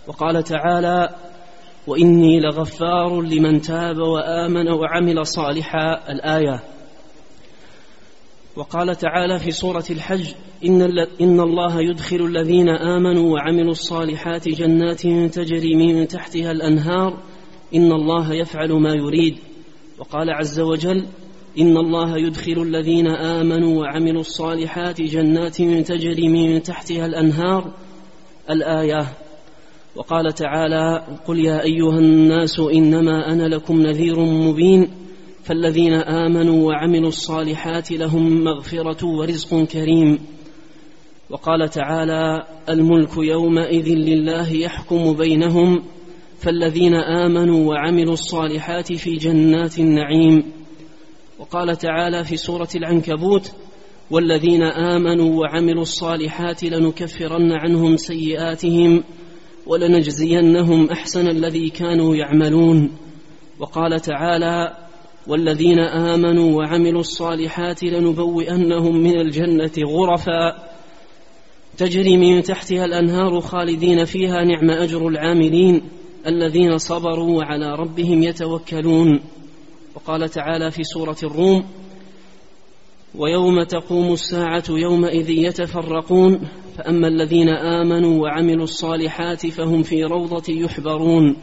وقال 0.09 0.43
تعالى 0.43 1.09
وإني 1.87 2.41
لغفار 2.41 3.23
لمن 3.23 3.61
تاب 3.61 3.99
وآمن 3.99 4.69
وعمل 4.69 5.27
صالحا. 5.27 6.13
الآية 6.13 6.72
وقال 8.57 8.97
تعالى 8.97 9.39
في 9.39 9.51
سورة 9.51 9.85
الحج 9.91 10.29
إن, 10.65 10.83
إن 11.21 11.41
الله 11.41 11.81
يدخل 11.81 12.17
الذين 12.17 12.69
آمنوا 12.69 13.35
وعملوا 13.35 13.71
الصالحات 13.71 14.49
جنات 14.49 15.03
تجري 15.35 15.75
من 15.75 16.09
تحتها 16.09 16.51
الأنهار 16.51 17.19
إن 17.75 17.93
الله 17.93 18.35
يفعل 18.35 18.73
ما 18.73 18.95
يريد. 18.95 19.37
وقال 19.99 20.31
عز 20.31 20.61
وجل 20.61 21.07
إن 21.59 21.77
الله 21.77 22.19
يدخل 22.19 22.63
الذين 22.63 23.07
آمنوا 23.07 23.81
وعملوا 23.81 24.21
الصالحات 24.21 25.03
جنات 25.03 25.57
تجري 25.63 26.29
من 26.29 26.63
تحتها 26.63 27.07
الأنهار. 27.07 27.73
الآية 28.51 29.07
وقال 29.97 30.33
تعالى 30.33 31.07
قل 31.27 31.39
يا 31.39 31.63
أيها 31.63 31.99
الناس 31.99 32.61
إنما 32.61 33.33
أنا 33.33 33.43
لكم 33.43 33.81
نذير 33.83 34.21
مبين. 34.21 34.91
فالذين 35.43 35.93
آمنوا 35.93 36.69
وعملوا 36.69 37.09
الصالحات 37.09 37.93
لهم 37.93 38.45
مغفرة 38.45 39.07
ورزق 39.07 39.65
كريم. 39.65 40.19
وقال 41.31 41.69
تعالى 41.69 42.47
الملك 42.69 43.17
يومئذ 43.17 43.89
لله 43.89 44.53
يحكم 44.53 45.13
بينهم 45.13 45.83
فالذين 46.39 46.95
آمنوا 46.95 47.71
وعملوا 47.71 48.13
الصالحات 48.13 48.93
في 48.93 49.17
جنات 49.17 49.79
النعيم. 49.79 50.43
وقال 51.39 51.77
تعالى 51.77 52.25
في 52.25 52.37
سورة 52.37 52.69
العنكبوت 52.75 53.53
والذين 54.11 54.63
آمنوا 54.63 55.41
وعملوا 55.41 55.83
الصالحات 55.83 56.65
لنكفرن 56.65 57.53
عنهم 57.53 57.97
سيئاتهم 57.97 59.05
ولنجزينهم 59.67 60.91
أحسن 60.91 61.29
الذي 61.29 61.71
كانوا 61.71 62.17
يعملون. 62.17 62.91
وقال 63.59 64.01
تعالى 64.01 64.83
والذين 65.27 65.79
آمنوا 65.79 66.59
وعملوا 66.59 67.01
الصالحات 67.01 67.85
لنبوئنهم 67.85 68.97
من 68.97 69.21
الجنة 69.21 69.73
غرفا. 69.87 70.69
تجري 71.77 72.17
من 72.17 72.43
تحتها 72.43 72.85
الأنهار 72.85 73.41
خالدين 73.41 74.05
فيها 74.05 74.45
نعم 74.45 74.71
أجر 74.71 75.09
العاملين 75.09 75.83
الذين 76.27 76.79
صبروا 76.79 77.39
وعلى 77.39 77.75
ربهم 77.75 78.23
يتوكلون. 78.23 79.21
وقال 79.95 80.29
تعالى 80.29 80.71
في 80.71 80.85
سورة 80.85 81.17
الروم 81.23 81.65
ويوم 83.15 83.63
تقوم 83.63 84.13
الساعة 84.13 84.65
يومئذ 84.71 85.31
يتفرقون 85.31 86.41
فأما 86.79 87.09
الذين 87.09 87.49
آمنوا 87.49 88.23
وعملوا 88.23 88.65
الصالحات 88.65 89.47
فهم 89.47 89.83
في 89.83 90.05
روضة 90.05 90.45
يحبرون. 90.49 91.37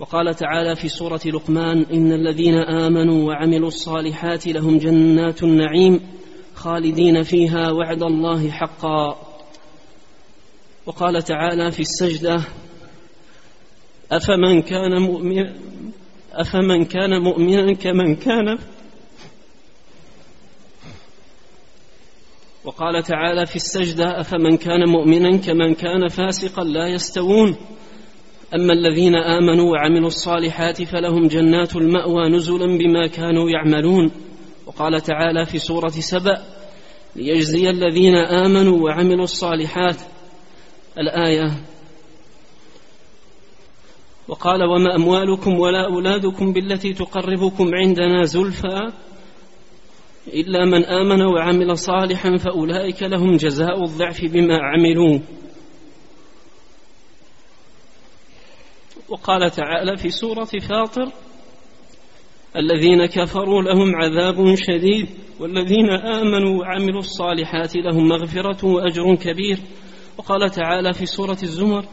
وقال 0.00 0.34
تعالى 0.34 0.76
في 0.76 0.88
سورة 0.88 1.20
لقمان 1.26 1.82
إن 1.92 2.12
الذين 2.12 2.54
آمنوا 2.54 3.28
وعملوا 3.28 3.68
الصالحات 3.68 4.46
لهم 4.46 4.78
جنات 4.78 5.42
النعيم 5.42 6.00
خالدين 6.54 7.22
فيها 7.22 7.70
وعد 7.70 8.02
الله 8.02 8.50
حقا. 8.50 9.18
وقال 10.86 11.22
تعالى 11.22 11.70
في 11.70 11.80
السجدة 11.80 12.42
أفمن 14.12 14.62
كان 14.62 15.02
مؤمنا 15.02 15.54
أفمن 16.32 16.84
كان 16.84 17.22
مؤمنا 17.22 17.72
كمن 17.72 18.16
كان 18.16 18.58
وقال 22.64 23.02
تعالى 23.02 23.46
في 23.46 23.56
السجدة 23.56 24.20
أفمن 24.20 24.56
كان 24.56 24.88
مؤمنا 24.88 25.36
كمن 25.36 25.74
كان 25.74 26.08
فاسقا 26.08 26.64
لا 26.64 26.88
يستوون. 26.88 27.56
أما 28.54 28.72
الذين 28.72 29.14
آمنوا 29.14 29.72
وعملوا 29.72 30.06
الصالحات 30.06 30.82
فلهم 30.82 31.28
جنات 31.28 31.76
المأوى 31.76 32.28
نزلا 32.28 32.78
بما 32.78 33.06
كانوا 33.06 33.50
يعملون. 33.50 34.10
وقال 34.66 35.00
تعالى 35.00 35.46
في 35.46 35.58
سورة 35.58 35.88
سبأ 35.88 36.42
ليجزي 37.16 37.70
الذين 37.70 38.14
آمنوا 38.14 38.84
وعملوا 38.84 39.24
الصالحات. 39.24 39.96
الآية 40.98 41.52
وقال 44.28 44.64
وما 44.64 44.96
أموالكم 44.96 45.58
ولا 45.58 45.84
أولادكم 45.84 46.52
بالتي 46.52 46.92
تقربكم 46.92 47.74
عندنا 47.74 48.24
زلفى 48.24 48.92
إلا 50.34 50.64
من 50.64 50.84
آمن 50.84 51.22
وعمل 51.22 51.78
صالحا 51.78 52.36
فأولئك 52.36 53.02
لهم 53.02 53.36
جزاء 53.36 53.84
الضعف 53.84 54.24
بما 54.24 54.58
عملوا. 54.62 55.18
وقال 59.08 59.50
تعالى 59.50 59.96
في 59.96 60.10
سورة 60.10 60.48
فاطر 60.68 61.12
الذين 62.56 63.06
كفروا 63.06 63.62
لهم 63.62 63.96
عذاب 63.96 64.54
شديد 64.54 65.08
والذين 65.40 65.90
آمنوا 65.90 66.60
وعملوا 66.60 67.00
الصالحات 67.00 67.76
لهم 67.76 68.08
مغفرة 68.08 68.66
وأجر 68.66 69.14
كبير. 69.14 69.58
وقال 70.18 70.50
تعالى 70.50 70.92
في 70.92 71.06
سورة 71.06 71.38
الزمر 71.42 71.84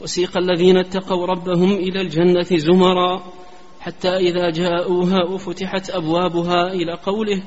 وسيق 0.00 0.38
الذين 0.38 0.76
اتقوا 0.76 1.26
ربهم 1.26 1.72
إلى 1.72 2.00
الجنة 2.00 2.46
زمرا 2.56 3.32
حتى 3.80 4.16
إذا 4.16 4.50
جاءوها 4.50 5.24
وفتحت 5.24 5.90
أبوابها 5.90 6.72
إلى 6.72 6.94
قوله 6.94 7.42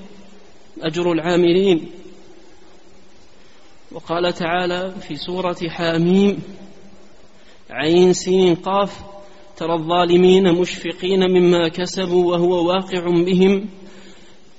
أجر 0.82 1.12
العاملين. 1.12 1.92
وقال 3.92 4.34
تعالى 4.34 4.96
في 5.08 5.16
سورة 5.16 5.58
حاميم 5.70 6.44
عين 7.74 8.14
سين 8.14 8.56
قاف 8.56 9.04
ترى 9.58 9.74
الظالمين 9.74 10.60
مشفقين 10.60 11.32
مما 11.32 11.68
كسبوا 11.68 12.32
وهو 12.32 12.68
واقع 12.68 13.24
بهم. 13.26 13.70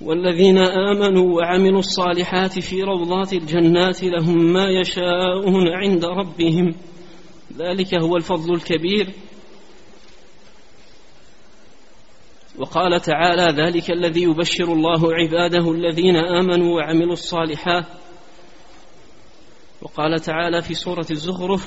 والذين 0.00 0.58
آمنوا 0.58 1.36
وعملوا 1.36 1.78
الصالحات 1.78 2.58
في 2.58 2.82
روضات 2.82 3.32
الجنات 3.32 4.04
لهم 4.04 4.52
ما 4.52 4.68
يشاءون 4.68 5.68
عند 5.68 6.04
ربهم. 6.04 6.74
ذلك 7.58 7.94
هو 7.94 8.16
الفضل 8.16 8.54
الكبير. 8.54 9.12
وقال 12.58 13.00
تعالى 13.00 13.62
ذلك 13.62 13.90
الذي 13.90 14.22
يبشر 14.22 14.72
الله 14.72 15.14
عباده 15.14 15.70
الذين 15.70 16.16
آمنوا 16.16 16.76
وعملوا 16.76 17.12
الصالحات. 17.12 17.86
وقال 19.82 20.20
تعالى 20.20 20.62
في 20.62 20.74
سورة 20.74 21.06
الزخرف 21.10 21.66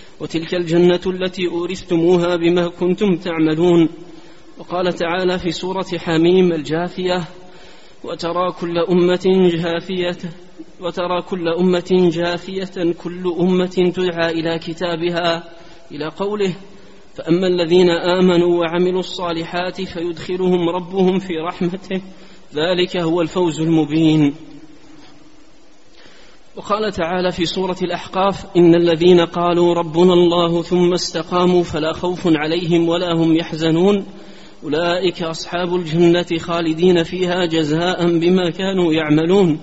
وتلك 0.21 0.53
الجنة 0.55 1.01
التي 1.07 1.47
أورثتموها 1.47 2.35
بما 2.35 2.67
كنتم 2.67 3.15
تعملون. 3.15 3.89
وقال 4.57 4.93
تعالى 4.93 5.39
في 5.39 5.51
سورة 5.51 5.85
حميم 5.97 6.51
الجاثية 6.53 7.23
وترى 8.03 8.51
كل 8.51 8.77
أمة 8.77 9.49
جاثية 9.53 10.17
وترى 10.81 11.21
كل 11.21 11.47
أمة 11.47 12.09
جاثية 12.13 12.93
كل 13.03 13.33
أمة 13.39 13.91
تدعى 13.95 14.31
إلى 14.31 14.59
كتابها 14.59 15.43
إلى 15.91 16.07
قوله 16.07 16.55
فأما 17.15 17.47
الذين 17.47 17.89
آمنوا 17.89 18.59
وعملوا 18.59 18.99
الصالحات 18.99 19.81
فيدخلهم 19.81 20.69
ربهم 20.69 21.19
في 21.19 21.33
رحمته 21.47 22.01
ذلك 22.55 22.97
هو 22.97 23.21
الفوز 23.21 23.61
المبين. 23.61 24.35
وقال 26.55 26.91
تعالى 26.91 27.31
في 27.31 27.45
سورة 27.45 27.77
الأحقاف 27.81 28.45
إن 28.57 28.75
الذين 28.75 29.19
قالوا 29.19 29.73
ربنا 29.73 30.13
الله 30.13 30.61
ثم 30.61 30.93
استقاموا 30.93 31.63
فلا 31.63 31.93
خوف 31.93 32.21
عليهم 32.25 32.89
ولا 32.89 33.13
هم 33.13 33.35
يحزنون. 33.35 34.05
أولئك 34.63 35.23
أصحاب 35.23 35.75
الجنة 35.75 36.39
خالدين 36.39 37.03
فيها 37.03 37.45
جزاء 37.45 38.19
بما 38.19 38.49
كانوا 38.49 38.93
يعملون. 38.93 39.59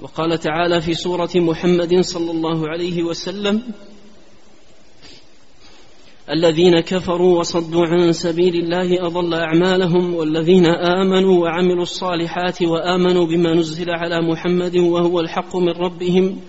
وقال 0.00 0.38
تعالى 0.38 0.80
في 0.80 0.94
سورة 0.94 1.30
محمد 1.34 2.00
صلى 2.00 2.30
الله 2.30 2.68
عليه 2.68 3.02
وسلم 3.02 3.62
الذين 6.30 6.80
كفروا 6.80 7.38
وصدوا 7.38 7.86
عن 7.86 8.12
سبيل 8.12 8.54
الله 8.54 9.06
أضل 9.06 9.34
أعمالهم 9.34 10.14
والذين 10.14 10.66
آمنوا 10.66 11.42
وعملوا 11.42 11.82
الصالحات 11.82 12.62
وآمنوا 12.62 13.26
بما 13.26 13.54
نزل 13.54 13.90
على 13.90 14.20
محمد 14.20 14.76
وهو 14.76 15.20
الحق 15.20 15.56
من 15.56 15.68
ربهم 15.68 16.40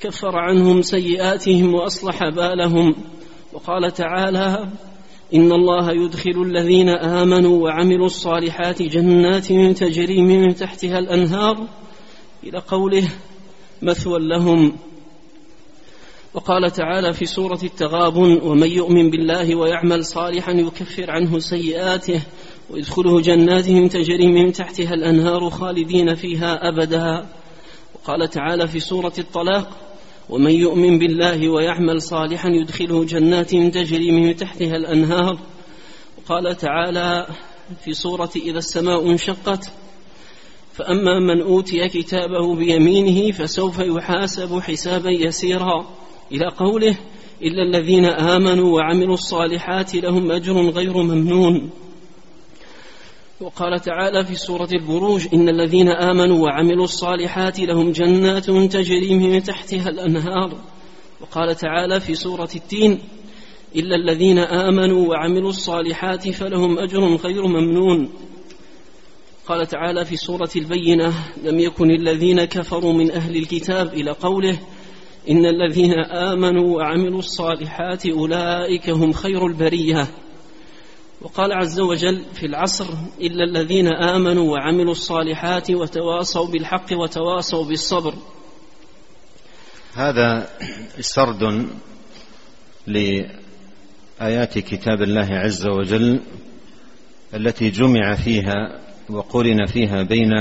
كفر 0.00 0.36
عنهم 0.36 0.82
سيئاتهم 0.82 1.74
وأصلح 1.74 2.28
بالهم. 2.28 2.94
وقال 3.52 3.92
تعالى 3.92 4.68
إن 5.34 5.52
الله 5.52 5.90
يدخل 5.92 6.42
الذين 6.42 6.88
آمنوا 6.88 7.64
وعملوا 7.64 8.06
الصالحات 8.06 8.82
جنات 8.82 9.46
تجري 9.78 10.22
من 10.22 10.54
تحتها 10.54 10.98
الأنهار. 10.98 11.68
إلى 12.44 12.58
قوله 12.58 13.08
مثوى 13.82 14.18
لهم. 14.18 14.72
وقال 16.36 16.70
تعالى 16.70 17.12
في 17.12 17.26
سورة 17.26 17.58
التغابن 17.62 18.40
ومن 18.42 18.70
يؤمن 18.70 19.10
بالله 19.10 19.54
ويعمل 19.54 20.04
صالحا 20.04 20.52
يكفر 20.52 21.10
عنه 21.10 21.38
سيئاته 21.38 22.22
ويدخله 22.70 23.20
جنات 23.20 23.64
تجري 23.92 24.26
من 24.26 24.52
تحتها 24.52 24.94
الأنهار 24.94 25.50
خالدين 25.50 26.14
فيها 26.14 26.68
أبدا. 26.68 27.26
وقال 27.94 28.30
تعالى 28.30 28.68
في 28.68 28.80
سورة 28.80 29.12
الطلاق 29.18 29.68
ومن 30.28 30.50
يؤمن 30.50 30.98
بالله 30.98 31.48
ويعمل 31.48 32.02
صالحا 32.02 32.48
يدخله 32.48 33.04
جنات 33.04 33.50
تجري 33.50 34.12
من 34.12 34.36
تحتها 34.36 34.76
الأنهار. 34.76 35.38
وقال 36.18 36.56
تعالى 36.56 37.26
في 37.84 37.94
سورة 37.94 38.30
إذا 38.36 38.58
السماء 38.58 39.10
انشقت 39.10 39.70
فأما 40.72 41.20
من 41.20 41.42
أوتي 41.42 41.88
كتابه 41.88 42.54
بيمينه 42.54 43.32
فسوف 43.32 43.78
يحاسب 43.78 44.60
حسابا 44.60 45.10
يسيرا. 45.10 46.05
إلى 46.32 46.46
قوله 46.46 46.96
إلا 47.42 47.62
الذين 47.62 48.04
آمنوا 48.04 48.76
وعملوا 48.76 49.14
الصالحات 49.14 49.94
لهم 49.94 50.32
أجر 50.32 50.70
غير 50.70 50.96
ممنون. 50.96 51.70
وقال 53.40 53.80
تعالى 53.80 54.24
في 54.24 54.34
سورة 54.34 54.68
البروج 54.72 55.26
إن 55.34 55.48
الذين 55.48 55.88
آمنوا 55.88 56.44
وعملوا 56.44 56.84
الصالحات 56.84 57.60
لهم 57.60 57.92
جنات 57.92 58.50
تجري 58.50 59.14
من 59.14 59.42
تحتها 59.42 59.88
الأنهار. 59.88 60.56
وقال 61.20 61.56
تعالى 61.56 62.00
في 62.00 62.14
سورة 62.14 62.48
التين 62.54 62.98
إلا 63.76 63.96
الذين 63.96 64.38
آمنوا 64.38 65.08
وعملوا 65.08 65.50
الصالحات 65.50 66.28
فلهم 66.28 66.78
أجر 66.78 67.16
غير 67.16 67.46
ممنون. 67.46 68.08
قال 69.48 69.66
تعالى 69.66 70.04
في 70.04 70.16
سورة 70.16 70.50
البينة 70.56 71.12
لم 71.42 71.58
يكن 71.58 71.90
الذين 71.90 72.44
كفروا 72.44 72.92
من 72.92 73.10
أهل 73.10 73.36
الكتاب 73.36 73.94
إلى 73.94 74.10
قوله 74.10 74.58
إن 75.30 75.46
الذين 75.46 75.92
آمنوا 76.10 76.76
وعملوا 76.76 77.18
الصالحات 77.18 78.06
أولئك 78.06 78.90
هم 78.90 79.12
خير 79.12 79.46
البرية. 79.46 80.08
وقال 81.22 81.52
عز 81.52 81.80
وجل 81.80 82.24
في 82.34 82.46
العصر 82.46 82.86
إلا 83.20 83.44
الذين 83.44 83.88
آمنوا 83.88 84.52
وعملوا 84.52 84.92
الصالحات 84.92 85.70
وتواصوا 85.70 86.46
بالحق 86.46 86.92
وتواصوا 86.92 87.64
بالصبر. 87.64 88.14
هذا 89.94 90.48
سرد 91.00 91.68
لآيات 92.86 94.58
كتاب 94.58 95.02
الله 95.02 95.28
عز 95.30 95.66
وجل 95.66 96.20
التي 97.34 97.70
جمع 97.70 98.14
فيها 98.14 98.80
وقرن 99.10 99.66
فيها 99.66 100.02
بين 100.02 100.32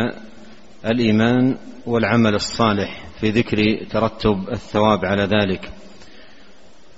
الإيمان 0.85 1.57
والعمل 1.85 2.35
الصالح. 2.35 3.05
في 3.25 3.31
ذكر 3.31 3.85
ترتب 3.89 4.49
الثواب 4.49 5.05
على 5.05 5.23
ذلك. 5.23 5.71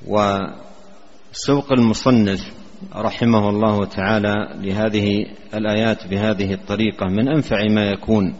وسوق 0.07 1.71
المصنف 1.71 2.51
رحمه 2.95 3.49
الله 3.49 3.85
تعالى 3.85 4.33
لهذه 4.55 5.25
الآيات 5.53 6.07
بهذه 6.07 6.53
الطريقة 6.53 7.05
من 7.05 7.29
أنفع 7.29 7.57
ما 7.69 7.89
يكون 7.89 8.35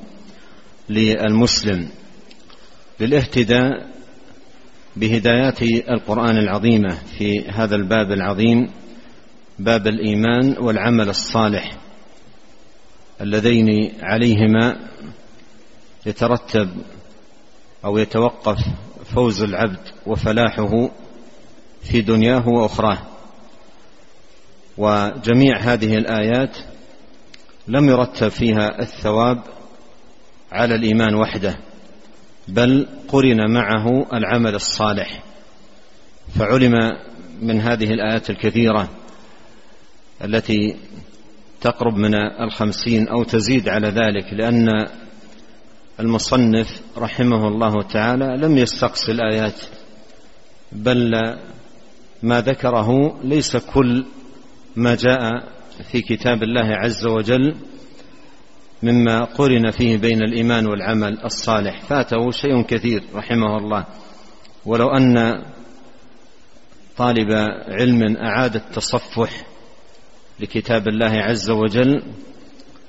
للمسلم 0.89 1.89
للاهتداء 2.99 3.87
بهدايات 4.95 5.61
القرآن 5.89 6.37
العظيمه 6.37 6.95
في 7.17 7.49
هذا 7.49 7.75
الباب 7.75 8.11
العظيم 8.11 8.69
باب 9.59 9.87
الإيمان 9.87 10.55
والعمل 10.59 11.09
الصالح 11.09 11.77
اللذين 13.21 13.91
عليهما 14.01 14.89
يترتب 16.05 16.69
أو 17.85 17.97
يتوقف 17.97 18.57
فوز 19.05 19.43
العبد 19.43 19.79
وفلاحه 20.05 20.89
في 21.83 22.01
دنياه 22.01 22.47
وأخراه. 22.47 22.97
وجميع 24.77 25.57
هذه 25.57 25.97
الآيات 25.97 26.57
لم 27.67 27.89
يرتب 27.89 28.27
فيها 28.27 28.81
الثواب 28.81 29.43
على 30.51 30.75
الإيمان 30.75 31.15
وحده 31.15 31.57
بل 32.47 32.87
قرن 33.07 33.51
معه 33.53 34.07
العمل 34.13 34.55
الصالح. 34.55 35.23
فعلم 36.39 36.73
من 37.41 37.61
هذه 37.61 37.93
الآيات 37.93 38.29
الكثيرة 38.29 38.89
التي 40.23 40.75
تقرب 41.61 41.97
من 41.97 42.15
الخمسين 42.15 43.07
أو 43.07 43.23
تزيد 43.23 43.69
على 43.69 43.87
ذلك 43.87 44.33
لأن 44.33 44.67
المصنف 45.99 46.81
رحمه 46.97 47.47
الله 47.47 47.81
تعالى 47.83 48.37
لم 48.37 48.57
يستقص 48.57 49.09
الآيات 49.09 49.61
بل 50.71 51.11
ما 52.23 52.41
ذكره 52.41 53.19
ليس 53.23 53.57
كل 53.57 54.05
ما 54.75 54.95
جاء 54.95 55.19
في 55.91 56.01
كتاب 56.01 56.43
الله 56.43 56.75
عز 56.75 57.07
وجل 57.07 57.55
مما 58.83 59.23
قرن 59.23 59.71
فيه 59.71 59.97
بين 59.97 60.21
الإيمان 60.21 60.67
والعمل 60.67 61.23
الصالح. 61.25 61.81
فاته 61.81 62.31
شيء 62.31 62.61
كثير 62.61 63.03
رحمه 63.15 63.57
الله. 63.57 63.85
ولو 64.65 64.89
أن 64.89 65.43
طالب 66.97 67.31
علم 67.67 68.17
أعاد 68.17 68.55
التصفح 68.55 69.47
لكتاب 70.39 70.87
الله 70.87 71.11
عز 71.11 71.49
وجل 71.49 72.03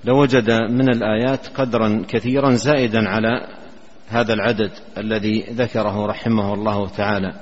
لوجد 0.05 0.51
من 0.51 0.89
الآيات 0.89 1.47
قدرا 1.47 2.05
كثيرا 2.09 2.51
زائدا 2.51 3.09
على 3.09 3.49
هذا 4.09 4.35
العدد 4.35 4.71
الذي 4.99 5.41
ذكره 5.41 6.07
رحمه 6.07 6.55
الله 6.55 6.89
تعالى. 6.89 7.41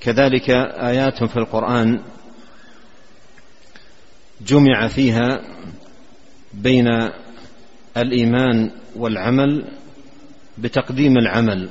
كذلك 0.00 0.50
آيات 0.80 1.24
في 1.24 1.36
القرآن 1.36 2.00
جمع 4.40 4.86
فيها 4.86 5.40
بين 6.54 6.86
الإيمان 7.96 8.70
والعمل 8.96 9.64
بتقديم 10.58 11.18
العمل 11.18 11.70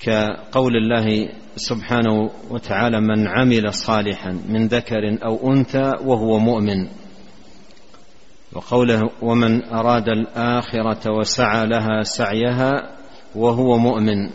كقول 0.00 0.76
الله 0.76 1.28
سبحانه 1.56 2.30
وتعالى 2.50 3.00
من 3.00 3.26
عمل 3.28 3.74
صالحا 3.74 4.38
من 4.48 4.66
ذكر 4.66 5.18
أو 5.24 5.52
أنثى 5.52 5.92
وهو 6.04 6.38
مؤمن 6.38 6.88
وقوله 8.58 9.10
ومن 9.22 9.64
أراد 9.64 10.08
الآخرة 10.08 11.12
وسعى 11.12 11.66
لها 11.66 12.02
سعيها 12.02 12.90
وهو 13.34 13.78
مؤمن 13.78 14.30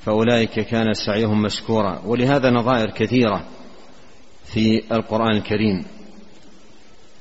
فأولئك 0.00 0.60
كان 0.60 0.94
سعيهم 0.94 1.42
مشكورا. 1.42 2.02
ولهذا 2.06 2.50
نظائر 2.50 2.90
كثيرة 2.90 3.44
في 4.44 4.82
القرآن 4.92 5.36
الكريم. 5.36 5.84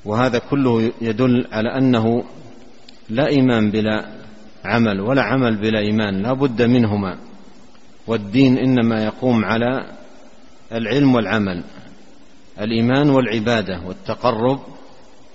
وهذا 0.06 0.40
كله 0.40 0.92
يدل 1.02 1.48
على 1.52 1.78
أنه 1.78 2.24
لا 3.10 3.28
إيمان 3.28 3.72
بلا 3.72 4.08
عمل 4.66 5.02
ولا 5.02 5.22
عمل 5.22 5.56
بلا 5.62 5.80
إيمان 5.80 6.22
لا 6.22 6.34
بد 6.34 6.62
منهما. 6.62 7.18
والدين 8.08 8.58
إنما 8.58 9.04
يقوم 9.06 9.46
على 9.46 9.86
العلم 10.72 11.16
والعمل 11.16 11.64
الإيمان 12.62 13.10
والعبادة 13.10 13.82
والتقرب 13.88 14.60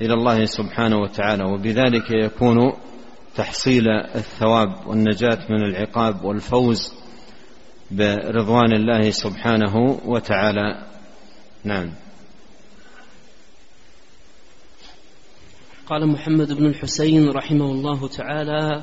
إلى 0.03 0.15
الله 0.15 0.45
سبحانه 0.45 0.97
وتعالى 0.97 1.45
وبذلك 1.45 2.11
يكون 2.11 2.73
تحصيل 3.37 3.89
الثواب 4.15 4.87
والنجاة 4.87 5.39
من 5.51 5.63
العقاب 5.63 6.25
والفوز 6.25 6.93
برضوان 7.91 8.73
الله 8.73 9.11
سبحانه 9.11 10.01
وتعالى. 10.05 10.87
نعم. 11.65 11.91
قال 15.87 16.07
محمد 16.09 16.53
بن 16.53 16.67
الحسين 16.67 17.29
رحمه 17.29 17.65
الله 17.65 18.09
تعالى 18.09 18.83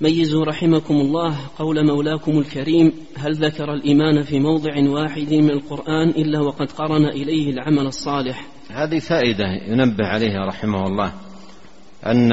ميزوا 0.00 0.44
رحمكم 0.44 0.94
الله 0.94 1.36
قول 1.58 1.86
مولاكم 1.86 2.38
الكريم 2.38 2.92
هل 3.16 3.34
ذكر 3.34 3.74
الإيمان 3.74 4.22
في 4.22 4.40
موضع 4.40 4.90
واحد 4.90 5.32
من 5.32 5.50
القرآن 5.50 6.08
إلا 6.08 6.40
وقد 6.40 6.72
قرن 6.72 7.04
إليه 7.04 7.50
العمل 7.50 7.86
الصالح؟ 7.86 8.53
هذه 8.74 8.98
فائدة 8.98 9.46
ينبه 9.66 10.06
عليها 10.06 10.46
رحمه 10.46 10.86
الله 10.86 11.12
أن 12.06 12.32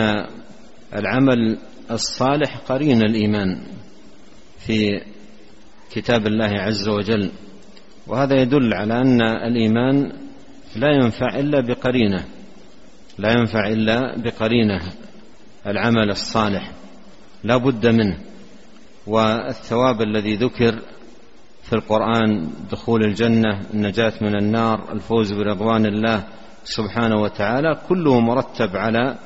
العمل 0.96 1.58
الصالح 1.92 2.58
قرين 2.58 3.02
الإيمان 3.02 3.64
في 4.60 5.02
كتاب 5.92 6.28
الله 6.28 6.50
عز 6.62 6.90
وجل 6.90 7.32
وهذا 8.08 8.42
يدل 8.42 8.74
على 8.74 8.94
أن 9.02 9.22
الإيمان 9.22 10.12
لا 10.76 10.92
ينفع 11.04 11.40
إلا 11.40 11.62
بقرينة 11.62 12.26
لا 13.18 13.32
ينفع 13.32 13.68
إلا 13.68 14.18
بقرينة 14.18 14.82
العمل 15.68 16.10
الصالح 16.10 16.72
لا 17.44 17.58
بد 17.58 17.88
منه 17.88 18.18
والثواب 19.08 20.02
الذي 20.02 20.36
ذكر 20.36 20.82
في 21.72 21.78
القرآن 21.78 22.50
دخول 22.72 23.04
الجنة 23.04 23.62
النجاة 23.74 24.14
من 24.22 24.36
النار 24.36 24.92
الفوز 24.92 25.34
برضوان 25.34 25.86
الله 25.86 26.28
سبحانه 26.64 27.22
وتعالى 27.22 27.82
كله 27.90 28.20
مرتب 28.20 28.76
على 28.76 29.18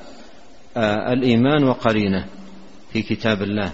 آه، 0.78 1.14
الإيمان 1.14 1.64
وقرينة 1.64 2.26
في 2.94 3.02
كتاب 3.02 3.42
الله 3.42 3.72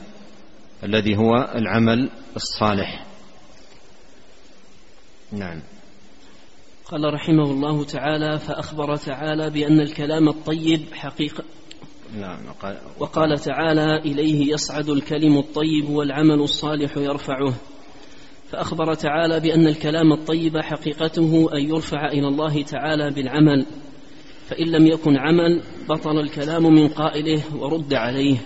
الذي 0.83 1.17
هو 1.17 1.51
العمل 1.55 2.09
الصالح. 2.35 3.05
نعم. 5.31 5.61
قال 6.85 7.13
رحمه 7.13 7.51
الله 7.51 7.83
تعالى 7.83 8.39
فأخبر 8.39 8.95
تعالى 8.95 9.49
بأن 9.49 9.79
الكلام 9.79 10.29
الطيب 10.29 10.81
حقيقة 10.93 11.43
نعم 12.19 12.39
وقال 12.99 13.39
تعالى 13.39 13.97
إليه 13.97 14.53
يصعد 14.53 14.89
الكلم 14.89 15.37
الطيب 15.37 15.89
والعمل 15.89 16.39
الصالح 16.39 16.97
يرفعه. 16.97 17.53
فأخبر 18.51 18.93
تعالى 18.93 19.39
بأن 19.39 19.67
الكلام 19.67 20.13
الطيب 20.13 20.57
حقيقته 20.57 21.49
أن 21.53 21.69
يرفع 21.69 22.07
إلى 22.07 22.27
الله 22.27 22.63
تعالى 22.63 23.11
بالعمل 23.11 23.65
فإن 24.49 24.67
لم 24.67 24.87
يكن 24.87 25.17
عمل 25.17 25.63
بطل 25.89 26.19
الكلام 26.19 26.63
من 26.63 26.87
قائله 26.87 27.55
ورد 27.55 27.93
عليه. 27.93 28.37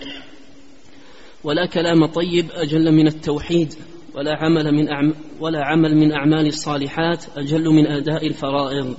ولا 1.44 1.66
كلام 1.66 2.06
طيب 2.06 2.46
أجل 2.50 2.92
من 2.92 3.06
التوحيد 3.06 3.74
ولا 4.14 4.36
عمل 4.36 4.74
من 4.74 4.88
أعم 4.88 5.14
ولا 5.40 5.64
عمل 5.64 5.96
من 5.96 6.12
أعمال 6.12 6.46
الصالحات 6.46 7.24
أجل 7.36 7.64
من 7.64 7.86
أداء 7.86 8.26
الفرائض. 8.26 8.96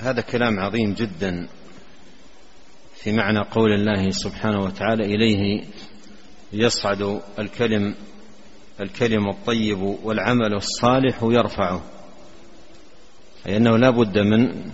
هذا 0.00 0.20
كلام 0.20 0.60
عظيم 0.60 0.94
جدا 0.94 1.48
في 2.94 3.12
معنى 3.12 3.38
قول 3.38 3.72
الله 3.72 4.10
سبحانه 4.10 4.64
وتعالى 4.64 5.04
إليه 5.04 5.64
يصعد 6.52 7.20
الكلم 7.38 7.94
الكلم 8.80 9.28
الطيب 9.28 9.78
والعمل 9.80 10.54
الصالح 10.54 11.22
يرفعه 11.22 11.82
أي 13.46 13.56
أنه 13.56 13.76
لا 13.76 13.90
بد 13.90 14.18
من 14.18 14.70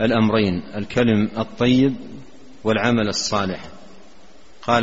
الأمرين 0.00 0.62
الكلم 0.76 1.30
الطيب 1.38 1.94
والعمل 2.64 3.08
الصالح. 3.08 3.60
قال 4.62 4.82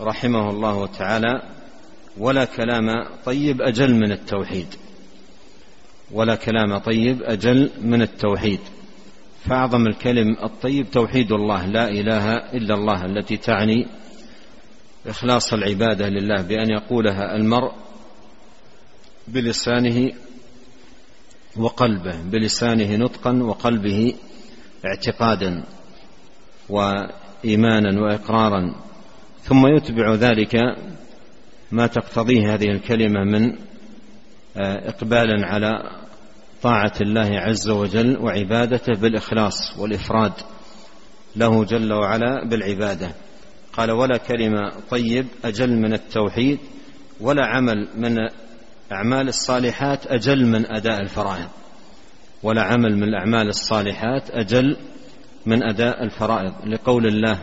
رحمه 0.00 0.50
الله 0.50 0.86
تعالى 0.86 1.42
ولا 2.18 2.44
كلام 2.44 3.06
طيب 3.24 3.62
أجل 3.62 3.94
من 3.94 4.12
التوحيد 4.12 4.66
ولا 6.12 6.34
كلام 6.34 6.78
طيب 6.78 7.22
أجل 7.22 7.70
من 7.82 8.02
التوحيد. 8.02 8.60
فأعظم 9.44 9.86
الكلم 9.86 10.36
الطيب 10.42 10.90
توحيد 10.90 11.32
الله 11.32 11.66
لا 11.66 11.88
إله 11.88 12.36
إلا 12.36 12.74
الله 12.74 13.04
التي 13.04 13.36
تعني 13.36 13.86
إخلاص 15.06 15.52
العبادة 15.52 16.08
لله 16.08 16.42
بأن 16.42 16.70
يقولها 16.70 17.36
المرء 17.36 17.72
بلسانه 19.28 20.12
وقلبه 21.56 22.22
بلسانه 22.22 22.96
نطقا 22.96 23.32
وقلبه 23.32 24.14
اعتقادا 24.86 25.64
وايمانا 26.68 28.00
واقرارا. 28.00 28.74
ثم 29.42 29.66
يتبع 29.76 30.14
ذلك 30.14 30.56
ما 31.72 31.86
تقتضيه 31.86 32.54
هذه 32.54 32.70
الكلمة 32.70 33.24
من 33.24 33.56
آه، 34.56 34.88
اقبال 34.88 35.44
على 35.44 35.90
طاعة 36.62 36.92
الله 37.00 37.38
عز 37.38 37.68
وجل 37.68 38.18
وعبادته 38.18 39.00
بالإخلاص 39.00 39.78
والإفراد 39.78 40.32
له 41.36 41.64
جل 41.64 41.92
وعلا 41.92 42.48
بالعبادة. 42.48 43.10
قال 43.72 43.90
ولا 43.90 44.16
كلمة 44.16 44.72
طيب 44.90 45.26
أجل 45.44 45.76
من 45.76 45.92
التوحيد 45.92 46.58
ولا 47.20 47.46
عمل 47.46 47.88
من 47.96 48.16
أعمال 48.92 49.28
الصالحات 49.28 50.06
أجل 50.06 50.46
من 50.46 50.66
أداء 50.66 51.00
الفرائض. 51.00 51.48
ولا 52.42 52.62
عمل 52.62 52.96
من 52.96 53.02
الأعمال 53.04 53.48
الصالحات 53.48 54.30
أجل 54.30 54.76
من 55.46 55.62
أداء 55.62 56.04
الفرائض. 56.04 56.52
لقول 56.66 57.06
الله 57.06 57.38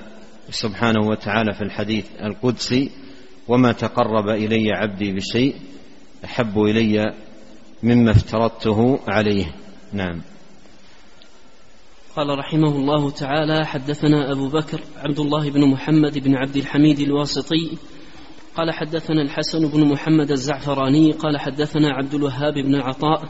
سبحانه 0.50 1.08
وتعالى 1.08 1.54
في 1.54 1.62
الحديث 1.62 2.06
القدسي 2.24 2.92
وما 3.48 3.72
تقرب 3.72 4.30
إلي 4.30 4.72
عبدي 4.72 5.14
بشيء 5.14 5.56
أحب 6.26 6.60
إلي 6.60 7.14
مما 7.84 8.12
افترضته 8.12 9.00
عليه. 9.08 9.46
نعم. 9.94 10.22
قال 12.18 12.40
رحمه 12.40 12.76
الله 12.76 13.10
تعالى 13.10 13.66
حدثنا 13.66 14.32
أبو 14.32 14.48
بكر 14.48 14.82
عبد 14.98 15.20
الله 15.20 15.50
بن 15.50 15.66
محمد 15.66 16.18
بن 16.18 16.36
عبد 16.36 16.56
الحميد 16.56 17.00
الواسطي 17.00 17.78
قال 18.56 18.72
حدثنا 18.72 19.22
الحسن 19.22 19.68
بن 19.68 19.88
محمد 19.88 20.32
الزعفراني 20.32 21.12
قال 21.12 21.40
حدثنا 21.40 21.90
عبد 21.94 22.14
الوهاب 22.14 22.54
بن 22.54 22.76
عطاء 22.76 23.24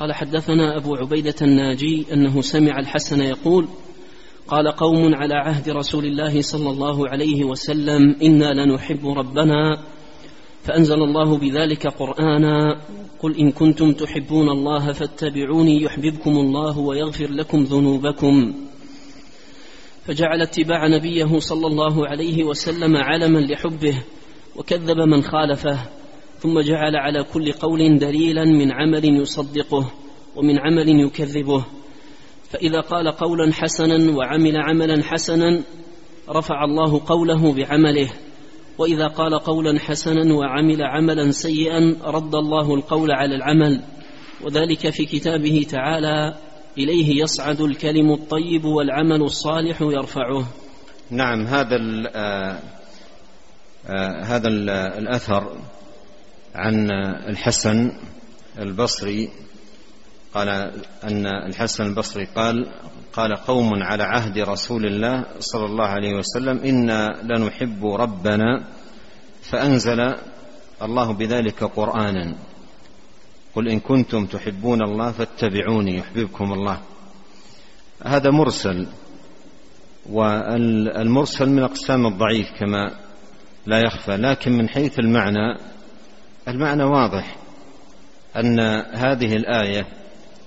قال 0.00 0.12
حدثنا 0.12 0.76
أبو 0.76 0.94
عبيدة 0.94 1.34
الناجي 1.42 2.06
أنه 2.12 2.40
سمع 2.40 2.78
الحسن 2.78 3.20
يقول 3.20 3.68
قال 4.48 4.68
قوم 4.68 5.14
على 5.14 5.34
عهد 5.34 5.70
رسول 5.70 6.04
الله 6.04 6.42
صلى 6.42 6.70
الله 6.70 7.08
عليه 7.08 7.44
وسلم 7.44 8.16
إنا 8.22 8.64
لنحب 8.64 9.06
ربنا 9.06 9.78
فأنزل 10.64 11.02
الله 11.02 11.38
بذلك 11.38 11.86
قرآنا 11.86 12.80
قل 13.20 13.36
إن 13.36 13.50
كنتم 13.50 13.92
تحبون 13.92 14.48
الله 14.48 14.92
فاتبعوني 14.92 15.82
يحببكم 15.82 16.30
الله 16.30 16.78
ويغفر 16.78 17.30
لكم 17.30 17.62
ذنوبكم. 17.64 18.54
فجعل 20.04 20.42
اتباع 20.42 20.86
نبيه 20.86 21.38
صلى 21.38 21.66
الله 21.66 22.08
عليه 22.08 22.44
وسلم 22.44 22.96
علما 22.96 23.38
لحبه 23.38 24.02
وكذب 24.56 24.96
من 24.96 25.22
خالفه 25.22 25.78
ثم 26.38 26.60
جعل 26.60 26.96
على 26.96 27.22
كل 27.22 27.52
قول 27.52 27.98
دليلا 27.98 28.44
من 28.44 28.72
عمل 28.72 29.04
يصدقه 29.04 29.92
ومن 30.36 30.58
عمل 30.58 31.00
يكذبه. 31.00 31.64
فإذا 32.50 32.80
قال 32.80 33.08
قولا 33.08 33.52
حسنا 33.52 34.16
وعمل 34.16 34.56
عملا 34.56 35.02
حسنا 35.02 35.62
رفع 36.28 36.64
الله 36.64 37.00
قوله 37.06 37.52
بعمله. 37.52 38.10
وإذا 38.78 39.06
قال 39.06 39.38
قولا 39.38 39.78
حسنا 39.78 40.34
وعمل 40.34 40.82
عملا 40.82 41.30
سيئا 41.30 41.96
رد 42.04 42.34
الله 42.34 42.74
القول 42.74 43.10
على 43.10 43.34
العمل. 43.34 43.82
وذلك 44.44 44.90
في 44.90 45.04
كتابه 45.04 45.66
تعالى 45.70 46.34
إليه 46.78 47.22
يصعد 47.22 47.60
الكلم 47.60 48.12
الطيب 48.12 48.64
والعمل 48.64 49.22
الصالح 49.22 49.82
يرفعه. 49.82 50.46
نعم 51.10 51.46
هذا 51.46 51.76
ال 51.76 52.06
آه 52.06 52.58
آه 53.86 54.22
هذا 54.24 54.48
ال 54.48 54.70
الأثر 54.70 55.58
عن 56.54 56.90
الحسن 57.28 57.92
البصري. 58.58 59.28
قال 60.34 60.48
أن 61.04 61.26
الحسن 61.26 61.84
البصري 61.84 62.24
قال 62.24 62.66
قال 63.16 63.36
قوم 63.36 63.82
على 63.82 64.02
عهد 64.02 64.38
رسول 64.38 64.86
الله 64.86 65.24
صلى 65.38 65.64
الله 65.64 65.84
عليه 65.84 66.14
وسلم 66.14 66.58
إنا 66.58 67.22
لنحب 67.22 67.86
ربنا 67.86 68.64
فأنزل 69.42 70.14
الله 70.82 71.12
بذلك 71.12 71.64
قرآنا. 71.64 72.34
قل 73.54 73.68
إن 73.68 73.80
كنتم 73.80 74.26
تحبون 74.26 74.82
الله 74.82 75.12
فاتبعوني 75.12 75.98
يحببكم 75.98 76.52
الله. 76.52 76.80
هذا 78.04 78.30
مرسل 78.30 78.86
والمرسل 80.10 81.48
من 81.48 81.62
اقسام 81.62 82.06
الضعيف 82.06 82.48
كما 82.60 82.90
لا 83.66 83.78
يخفى 83.78 84.16
لكن 84.16 84.52
من 84.52 84.68
حيث 84.68 84.98
المعنى 84.98 85.58
المعنى 86.48 86.84
واضح 86.84 87.36
أن 88.36 88.60
هذه 88.94 89.32
الآية 89.36 89.86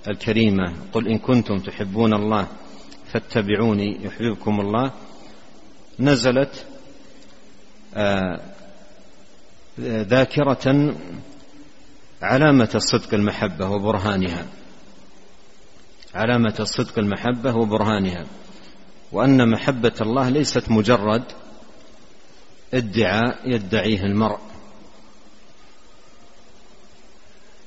الكريمة. 0.08 0.72
قل 0.92 1.08
إن 1.08 1.18
كنتم 1.18 1.58
تحبون 1.58 2.14
الله 2.14 2.46
فاتبعوني 3.12 4.04
يحببكم 4.04 4.60
الله. 4.60 4.92
نزلت 6.00 6.66
آه، 7.94 8.40
ذاكرة 9.80 10.94
علامة 12.22 12.70
الصدق 12.74 13.14
المحبة 13.14 13.70
وبرهانها. 13.70 14.46
علامة 16.14 16.54
الصدق 16.60 16.98
المحبة 16.98 17.56
وبرهانها. 17.56 18.26
وأن 19.12 19.50
محبة 19.50 19.94
الله 20.00 20.28
ليست 20.28 20.70
مجرد 20.70 21.22
ادعاء 22.74 23.38
يدعيه 23.44 24.02
المرء 24.02 24.38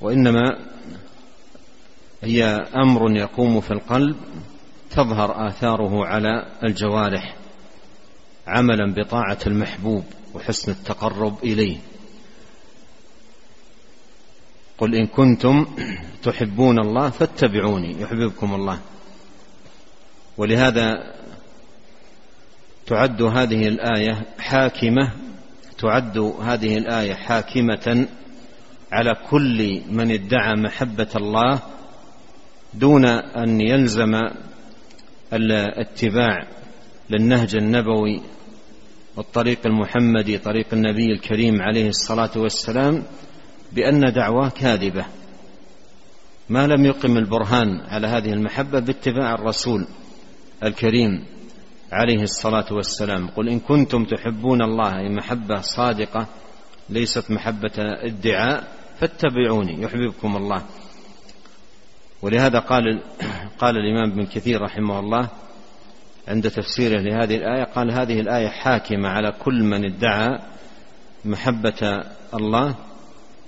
وإنما 0.02 0.71
هي 2.22 2.44
أمر 2.76 3.18
يقوم 3.18 3.62
في 3.62 3.72
القلب 3.72 4.16
تظهر 4.92 5.48
آثاره 5.48 6.06
على 6.06 6.46
الجوارح 6.64 7.36
عملا 8.48 8.94
بطاعة 8.94 9.38
المحبوب 9.48 10.04
وحسن 10.34 10.72
التقرب 10.72 11.44
إليه. 11.44 11.78
قل 14.78 14.96
إن 14.96 15.08
كنتم 15.08 15.66
تحبون 16.24 16.80
الله 16.80 17.10
فاتبعوني 17.10 18.02
يحببكم 18.02 18.54
الله. 18.54 18.80
ولهذا 20.38 21.14
تعد 22.88 23.22
هذه 23.22 23.68
الآية 23.68 24.26
حاكمة 24.40 25.12
تعد 25.78 26.18
هذه 26.18 26.78
الآية 26.78 27.14
حاكمة 27.14 28.08
على 28.92 29.16
كل 29.30 29.82
من 29.90 30.12
ادعى 30.12 30.56
محبة 30.56 31.08
الله 31.16 31.60
دون 32.74 33.06
أن 33.06 33.62
يلزم 33.62 34.22
الاتباع 35.34 36.48
للنهج 37.10 37.56
النبوي 37.56 38.22
والطريق 39.18 39.60
المحمدي 39.66 40.38
طريق 40.38 40.66
النبي 40.74 41.12
الكريم 41.14 41.62
عليه 41.62 41.90
الصلاة 41.90 42.32
والسلام 42.36 43.04
بأن 43.72 44.14
دعواه 44.14 44.50
كاذبة. 44.50 45.06
ما 46.50 46.68
لم 46.68 46.86
يقم 46.86 47.18
البرهان 47.18 47.82
على 47.88 48.08
هذه 48.08 48.34
المحبة 48.34 48.80
باتباع 48.80 49.36
الرسول 49.36 49.88
الكريم 50.64 51.26
عليه 51.92 52.24
الصلاة 52.24 52.74
والسلام. 52.74 53.28
قل 53.28 53.50
إن 53.50 53.60
كنتم 53.60 54.06
تحبون 54.06 54.62
الله 54.62 55.00
أي 55.00 55.10
محبة 55.10 55.62
صادقة 55.62 56.28
ليست 56.90 57.32
محبة 57.32 57.74
ادعاء 57.78 58.68
فاتبعوني 59.00 59.82
يحببكم 59.82 60.36
الله. 60.36 60.64
ولهذا 62.22 62.60
قال 62.60 63.02
قال 63.60 63.78
الإمام 63.78 64.12
ابن 64.12 64.26
كثير 64.26 64.62
رحمه 64.62 65.00
الله 65.00 65.30
عند 66.28 66.50
تفسيره 66.50 67.02
لهذه 67.02 67.36
الآية 67.36 67.64
قال 67.64 67.92
هذه 67.92 68.20
الآية 68.20 68.48
حاكمة 68.48 69.10
على 69.10 69.32
كل 69.32 69.64
من 69.64 69.86
ادعى 69.86 70.40
محبة 71.26 72.04
الله 72.34 72.76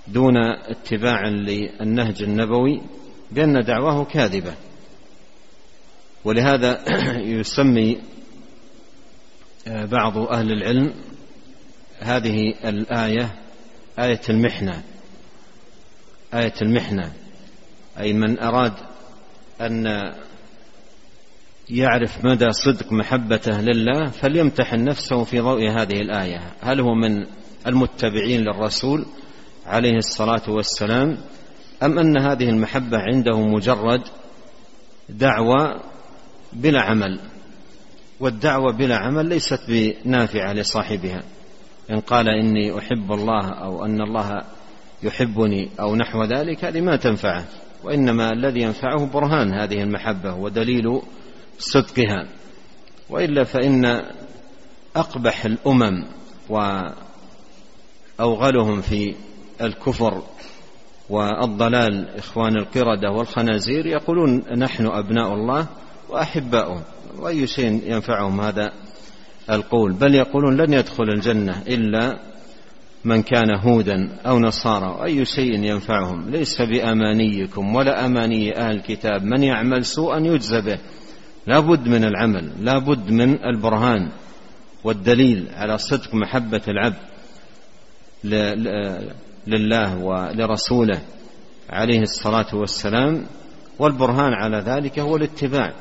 دون 0.08 0.38
اتباع 0.38 1.28
للنهج 1.28 2.24
النبوي 2.24 2.82
بأن 3.32 3.64
دعواه 3.66 4.04
كاذبة. 4.04 4.54
ولهذا 6.24 6.84
يسمي 7.40 8.02
بعض 9.68 10.18
أهل 10.18 10.52
العلم 10.52 10.94
هذه 12.00 12.54
الآية 12.66 13.36
آية 14.00 14.22
المحنة 14.30 14.84
آية 16.34 16.54
المحنة. 16.62 17.23
أي 18.00 18.14
من 18.14 18.40
أراد 18.40 18.74
أن 19.62 19.86
يعرف 21.70 22.26
مدى 22.26 22.52
صدق 22.52 22.92
محبته 22.92 23.62
لله 23.62 24.10
فليمتحن 24.10 24.84
نفسه 24.84 25.24
في 25.24 25.40
ضوء 25.40 25.70
هذه 25.70 26.02
الآية. 26.02 26.42
هل 26.62 26.80
هو 26.80 26.94
من 26.94 27.26
المتبعين 27.68 28.42
للرسول 28.42 29.06
عليه 29.66 29.98
الصلاة 29.98 30.50
والسلام 30.50 31.18
أم 31.84 32.00
أن 32.00 32.18
هذه 32.18 32.50
المحبة 32.50 32.98
عنده 32.98 33.40
مجرد 33.40 34.02
دعوة 35.10 35.82
بلا 36.54 36.82
عمل؟ 36.82 37.20
والدعوة 38.20 38.74
بلا 38.74 38.98
عمل 38.98 39.26
ليست 39.26 39.60
بنافعة 39.68 40.54
لصاحبها. 40.54 41.24
إن 41.92 42.00
قال 42.00 42.30
إني 42.30 42.78
أحب 42.78 43.12
الله 43.12 43.50
أو 43.50 43.86
أن 43.86 44.02
الله 44.02 44.42
يحبني 45.04 45.70
أو 45.80 45.96
نحو 45.96 46.24
ذلك 46.24 46.66
هذه 46.66 46.82
ما 46.82 46.96
تنفعه. 46.96 47.46
وإنما 47.84 48.32
الذي 48.32 48.62
ينفعه 48.62 49.06
برهان 49.06 49.54
هذه 49.54 49.84
المحبة 49.84 50.34
ودليل 50.34 51.02
صدقها. 51.60 52.28
وإلا 53.10 53.44
فإن 53.44 54.02
أقبح 54.96 55.46
الأمم 55.46 56.06
وأوغلهم 58.20 58.82
في 58.82 59.16
الكفر 59.62 60.24
والضلال 61.10 62.10
إخوان 62.18 62.58
القردة 62.58 63.12
والخنازير 63.12 63.86
يقولون 63.86 64.44
نحن 64.58 64.86
أبناء 64.88 65.34
الله 65.34 65.68
وأحباؤه. 66.10 66.82
وأي 67.20 67.48
شيء 67.48 67.92
ينفعهم 67.92 68.42
هذا 68.42 68.72
القول. 69.50 69.94
بل 69.94 70.16
يقولون 70.16 70.58
لن 70.58 70.74
يدخل 70.74 71.04
الجنة 71.04 71.64
إلا 71.68 72.33
من 73.06 73.22
كان 73.22 73.56
هودا 73.60 74.10
أو 74.26 74.40
نصارى 74.40 75.04
أي 75.04 75.26
شيء 75.26 75.64
ينفعهم. 75.64 76.30
ليس 76.30 76.62
بأمانيكم 76.62 77.76
ولا 77.76 78.06
أماني 78.06 78.58
أهل 78.58 78.76
الكتاب. 78.76 79.24
من 79.24 79.44
يعمل 79.44 79.86
سوءا 79.86 80.20
يجزى 80.20 80.62
به. 80.62 80.80
لا 81.48 81.60
بد 81.60 81.88
من 81.88 82.04
العمل. 82.04 82.52
لا 82.60 82.80
بد 82.80 83.12
من 83.12 83.46
البرهان 83.46 84.12
والدليل 84.84 85.50
على 85.54 85.78
صدق 85.78 86.16
محبة 86.16 86.62
العبد 86.68 86.98
لله 89.48 89.98
ولرسوله 89.98 91.02
عليه 91.70 92.02
الصلاة 92.02 92.56
والسلام. 92.56 93.26
والبرهان 93.80 94.34
على 94.34 94.58
ذلك 94.58 95.00
هو 95.00 95.16
الاتباع. 95.16 95.74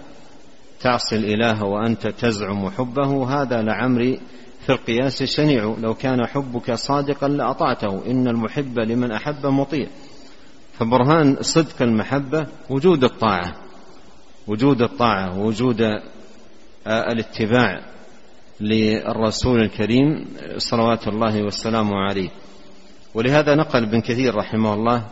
تعصي 0.81 1.17
الإله 1.17 1.65
وأنت 1.65 2.07
تزعم 2.07 2.71
حبه. 2.71 3.43
هذا 3.43 3.63
لعمري 3.63 4.21
في 4.67 4.73
القياس 4.73 5.23
شنيع. 5.23 5.75
لو 5.79 5.95
كان 5.95 6.27
حبك 6.27 6.73
صادقا 6.73 7.29
لأطعته. 7.29 8.07
إن 8.07 8.29
المحب 8.29 8.79
لمن 8.79 9.13
أحب 9.13 9.47
مطيع. 9.47 9.87
فبرهان 10.79 11.37
صدق 11.41 11.83
المحبة 11.83 12.47
وجود 12.71 13.05
الطاعة. 13.05 13.55
وجود 14.47 14.83
الطاعة. 14.83 15.39
ووجود 15.39 15.81
آه، 16.87 17.13
الاتباع 17.13 17.81
للرسول 18.61 19.61
الكريم 19.61 20.27
صلوات 20.57 21.09
الله 21.09 21.43
والسلام 21.43 21.95
عليه. 21.95 22.31
ولهذا 23.15 23.55
نقل 23.55 23.83
ابن 23.83 24.01
كثير 24.01 24.35
رحمه 24.35 24.75
الله 24.75 25.07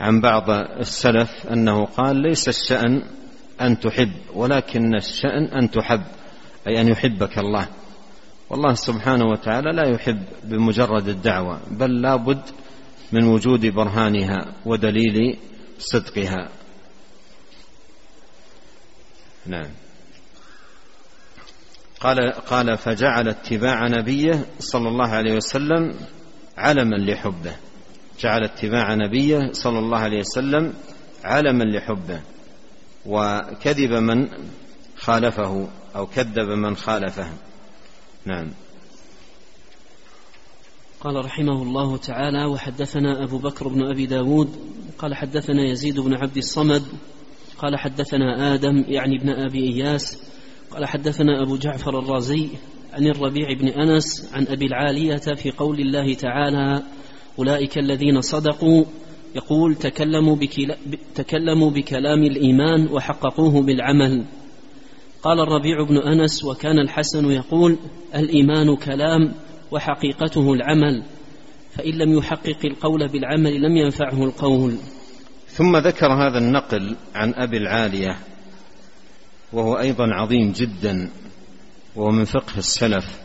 عن 0.00 0.20
بعض 0.20 0.50
السلف 0.80 1.46
أنه 1.52 1.84
قال 1.84 2.16
ليس 2.16 2.48
الشأن 2.48 3.02
أن 3.60 3.80
تحب 3.80 4.12
ولكن 4.34 4.94
الشأن 4.94 5.44
أن 5.44 5.70
تحب 5.70 6.02
أي 6.68 6.80
أن 6.80 6.88
يحبك 6.88 7.38
الله. 7.38 7.68
والله 8.50 8.74
سبحانه 8.74 9.24
وتعالى 9.24 9.72
لا 9.72 9.88
يحب 9.88 10.22
بمجرد 10.44 11.08
الدعوة 11.08 11.60
بل 11.70 12.02
لابد 12.02 12.42
من 13.12 13.24
وجود 13.24 13.66
برهانها 13.66 14.52
ودليل 14.66 15.38
صدقها. 15.78 16.48
نعم. 19.46 19.70
قال 22.00 22.32
قال 22.32 22.78
فجعل 22.78 23.28
اتباع 23.28 23.86
نبيه 23.86 24.46
صلى 24.58 24.88
الله 24.88 25.08
عليه 25.08 25.36
وسلم 25.36 25.94
علما 26.58 26.96
لحبه. 26.96 27.56
جعل 28.20 28.44
اتباع 28.44 28.94
نبيه 28.94 29.52
صلى 29.52 29.78
الله 29.78 29.98
عليه 29.98 30.18
وسلم 30.18 30.74
علما 31.24 31.64
لحبه. 31.64 32.20
وكذب 33.06 33.92
من 33.92 34.28
خالفه 34.96 35.68
أو 35.96 36.06
كذب 36.06 36.48
من 36.48 36.76
خالفه. 36.76 37.28
نعم. 38.26 38.50
قال 41.00 41.24
رحمه 41.24 41.62
الله 41.62 41.96
تعالى 41.96 42.44
وحدثنا 42.44 43.24
أبو 43.24 43.38
بكر 43.38 43.68
بن 43.68 43.82
أبي 43.82 44.06
داود 44.06 44.48
قال 44.98 45.14
حدثنا 45.14 45.62
يزيد 45.70 46.00
بن 46.00 46.14
عبد 46.14 46.36
الصمد 46.36 46.82
قال 47.58 47.78
حدثنا 47.78 48.54
آدم 48.54 48.84
يعني 48.88 49.16
ابن 49.16 49.30
أبي 49.30 49.58
إياس 49.58 50.22
قال 50.70 50.86
حدثنا 50.86 51.42
أبو 51.42 51.56
جعفر 51.56 51.98
الرازي 51.98 52.48
عن 52.92 53.06
الربيع 53.06 53.52
بن 53.60 53.68
أنس 53.68 54.30
عن 54.34 54.46
أبي 54.46 54.66
العالية 54.66 55.34
في 55.34 55.50
قول 55.50 55.80
الله 55.80 56.14
تعالى 56.14 56.82
أولئك 57.38 57.78
الذين 57.78 58.20
صدقوا 58.20 58.84
يقول 59.34 59.74
تكلموا, 59.74 60.36
بكلا 60.36 60.76
تكلموا 61.14 61.70
بكلام 61.70 62.22
الإيمان 62.22 62.88
وحققوه 62.88 63.62
بالعمل. 63.62 64.24
قال 65.26 65.40
الربيع 65.40 65.82
بن 65.82 65.96
أنس 65.96 66.44
وكان 66.44 66.78
الحسن 66.78 67.30
يقول 67.30 67.78
الإيمان 68.14 68.76
كلام 68.76 69.34
وحقيقته 69.70 70.52
العمل 70.52 71.02
فإن 71.70 71.92
لم 71.92 72.18
يحقق 72.18 72.58
القول 72.64 73.08
بالعمل 73.08 73.62
لم 73.62 73.76
ينفعه 73.76 74.24
القول. 74.24 74.76
ثم 75.48 75.76
ذكر 75.76 76.06
هذا 76.06 76.38
النقل 76.38 76.96
عن 77.14 77.34
أبي 77.34 77.56
العالية 77.56 78.18
وهو 79.52 79.78
أيضا 79.78 80.04
عظيم 80.04 80.52
جدا 80.52 81.10
وهو 81.96 82.10
من 82.10 82.24
فقه 82.24 82.58
السلف 82.58 83.20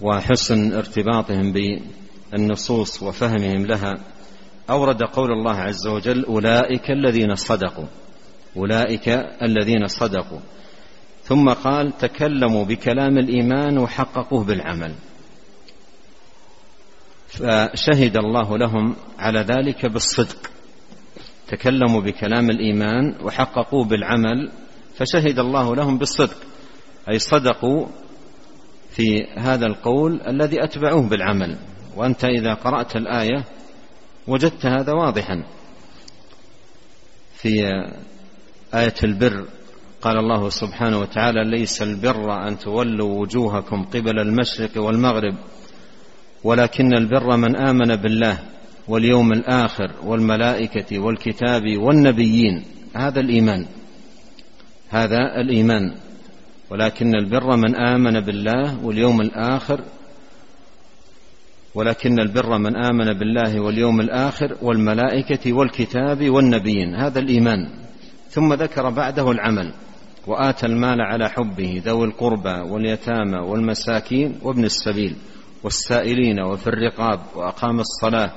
وحسن 0.00 0.72
ارتباطهم 0.72 1.52
بالنصوص 2.32 3.02
وفهمهم 3.02 3.66
لها. 3.66 3.94
أورد 4.70 5.02
قول 5.02 5.32
الله 5.32 5.56
عز 5.56 5.86
وجل 5.86 6.24
أولئك 6.24 6.90
الذين 6.90 7.34
صدقوا 7.34 7.86
أولئك 8.56 9.08
الذين 9.42 9.86
صدقوا. 9.86 10.40
ثم 11.30 11.48
قال 11.48 11.96
تكلموا 11.98 12.64
بكلام 12.64 13.18
الإيمان 13.18 13.78
وحققوه 13.78 14.44
بالعمل. 14.44 14.94
فشهد 17.28 18.16
الله 18.16 18.58
لهم 18.58 18.96
على 19.18 19.40
ذلك 19.40 19.86
بالصدق. 19.86 20.50
تكلموا 21.48 22.00
بكلام 22.00 22.50
الإيمان 22.50 23.14
وحققوا 23.22 23.84
بالعمل 23.84 24.50
فشهد 24.94 25.38
الله 25.38 25.76
لهم 25.76 25.98
بالصدق. 25.98 26.36
أي 27.10 27.18
صدقوا 27.18 27.86
في 28.90 29.26
هذا 29.38 29.66
القول 29.66 30.20
الذي 30.26 30.64
أتبعوه 30.64 31.08
بالعمل. 31.08 31.58
وأنت 31.96 32.24
إذا 32.24 32.54
قرأت 32.54 32.96
الآية 32.96 33.44
وجدت 34.26 34.66
هذا 34.66 34.92
واضحا. 34.92 35.44
في 37.34 37.64
آية 38.74 38.94
البر 39.04 39.59
قال 40.02 40.18
الله 40.18 40.50
سبحانه 40.50 41.00
وتعالى 41.00 41.44
ليس 41.44 41.82
البر 41.82 42.48
أن 42.48 42.58
تولوا 42.58 43.20
وجوهكم 43.20 43.84
قبل 43.84 44.18
المشرق 44.18 44.70
والمغرب 44.76 45.34
ولكن 46.44 46.94
البر 46.94 47.36
من 47.36 47.56
آمن 47.56 47.96
بالله 47.96 48.38
واليوم 48.88 49.32
الآخر 49.32 49.92
والملائكة 50.04 50.98
والكتاب 50.98 51.62
والنبيين. 51.78 52.64
هذا 52.96 53.20
الإيمان 53.20 53.66
هذا 54.88 55.40
الإيمان. 55.40 55.94
ولكن 56.70 57.14
البر 57.14 57.56
من 57.56 57.76
آمن 57.76 58.20
بالله 58.20 58.84
واليوم 58.84 59.20
الآخر 59.20 59.80
ولكن 61.74 62.20
البر 62.20 62.58
من 62.58 62.76
آمن 62.76 63.12
بالله 63.12 63.60
واليوم 63.60 64.00
الآخر 64.00 64.56
والملائكة 64.62 65.52
والكتاب 65.52 66.30
والنبيين. 66.30 66.94
هذا 66.94 67.18
الإيمان. 67.18 67.68
ثم 68.30 68.54
ذكر 68.54 68.90
بعده 68.90 69.30
العمل. 69.30 69.72
وآتى 70.26 70.66
المال 70.66 71.00
على 71.00 71.28
حبه 71.28 71.82
ذوي 71.84 72.04
القربى 72.04 72.60
واليتامى 72.70 73.38
والمساكين 73.38 74.38
وابن 74.42 74.64
السبيل 74.64 75.16
والسائلين 75.62 76.40
وفي 76.40 76.66
الرقاب 76.66 77.20
وأقام 77.34 77.80
الصلاة 77.80 78.32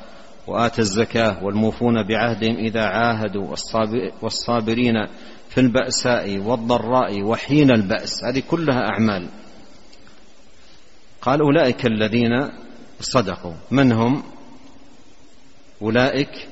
وآتى 0.47 0.81
الزكاة 0.81 1.43
والموفون 1.43 2.03
بعهدهم 2.03 2.55
إذا 2.55 2.84
عاهدوا 2.84 3.55
والصابرين 4.21 4.93
في 5.49 5.61
البأساء 5.61 6.38
والضراء 6.38 7.21
وحين 7.21 7.71
البأس. 7.71 8.23
هذه 8.23 8.43
كلها 8.49 8.89
أعمال. 8.89 9.29
قال 11.21 11.41
أولئك 11.41 11.86
الذين 11.86 12.49
صدقوا. 12.99 13.53
من 13.71 13.91
هم؟ 13.91 14.23
أولئك 15.81 16.47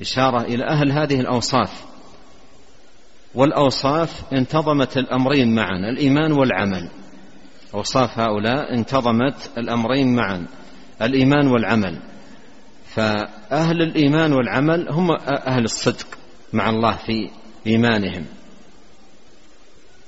إشارة 0.00 0.42
إلى 0.42 0.64
أهل 0.64 0.92
هذه 0.92 1.20
الأوصاف. 1.20 1.87
والأوصاف 3.38 4.32
انتظمت 4.32 4.96
الأمرين 4.96 5.54
معا 5.54 5.78
الإيمان 5.90 6.32
والعمل. 6.32 6.90
أوصاف 7.74 8.18
هؤلاء 8.18 8.74
انتظمت 8.74 9.50
الأمرين 9.58 10.16
معا 10.16 10.46
الإيمان 11.02 11.46
والعمل. 11.46 11.98
فأهل 12.86 13.82
الإيمان 13.82 14.32
والعمل 14.32 14.88
هم 14.90 15.10
أهل 15.46 15.64
الصدق 15.64 16.06
مع 16.52 16.70
الله 16.70 16.96
في 16.96 17.30
إيمانهم. 17.66 18.24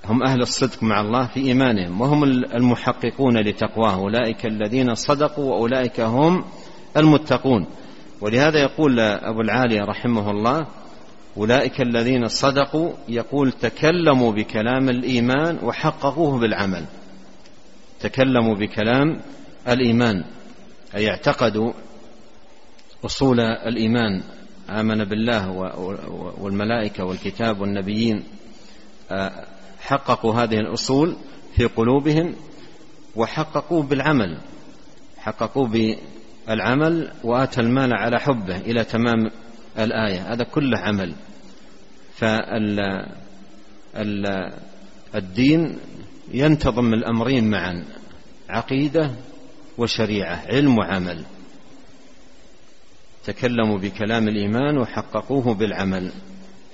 هم 0.04 0.22
أهل 0.22 0.42
الصدق 0.42 0.82
مع 0.82 1.00
الله 1.00 1.26
في 1.26 1.40
إيمانهم 1.40 2.00
وهم 2.00 2.24
المحققون 2.24 3.38
لتقواه 3.38 3.94
أولئك 3.94 4.46
الذين 4.46 4.94
صدقوا 4.94 5.44
وأولئك 5.44 6.00
هم 6.00 6.44
المتقون. 6.96 7.66
ولهذا 8.20 8.58
يقول 8.58 9.00
أبو 9.00 9.40
العالية 9.40 9.80
رحمه 9.80 10.30
الله 10.30 10.66
أولئك 11.36 11.80
الذين 11.80 12.28
صدقوا 12.28 12.92
يقول 13.08 13.52
تكلموا 13.52 14.32
بكلام 14.32 14.88
الإيمان 14.88 15.58
وحققوه 15.62 16.38
بالعمل. 16.38 16.84
تكلموا 18.00 18.54
بكلام 18.54 19.20
الإيمان 19.68 20.24
أي 20.96 21.10
اعتقدوا 21.10 21.72
أصول 23.04 23.40
الإيمان. 23.40 24.22
آمن 24.70 25.04
بالله 25.04 25.50
والملائكة 26.40 27.04
والكتاب 27.04 27.60
والنبيين 27.60 28.24
آه، 29.10 29.46
حققوا 29.80 30.34
هذه 30.34 30.54
الأصول 30.54 31.16
في 31.56 31.64
قلوبهم 31.64 32.34
وحققوا 33.16 33.82
بالعمل. 33.82 34.38
حققوا 35.18 35.68
بالعمل 35.68 37.12
واتى 37.24 37.60
المال 37.60 37.92
على 37.94 38.20
حبه 38.20 38.56
إلى 38.56 38.84
تمام 38.84 39.30
الآية 39.84 40.32
هذا 40.32 40.44
كله 40.44 40.78
عمل. 40.78 41.14
فالدين 45.12 45.78
ينتظم 46.32 46.94
الأمرين 46.94 47.50
معا 47.50 47.84
عقيدة 48.48 49.10
وشريعة 49.78 50.44
علم 50.46 50.78
وعمل. 50.78 51.24
تكلموا 53.24 53.78
بكلام 53.78 54.28
الإيمان 54.28 54.78
وحققوه 54.78 55.54
بالعمل. 55.54 56.12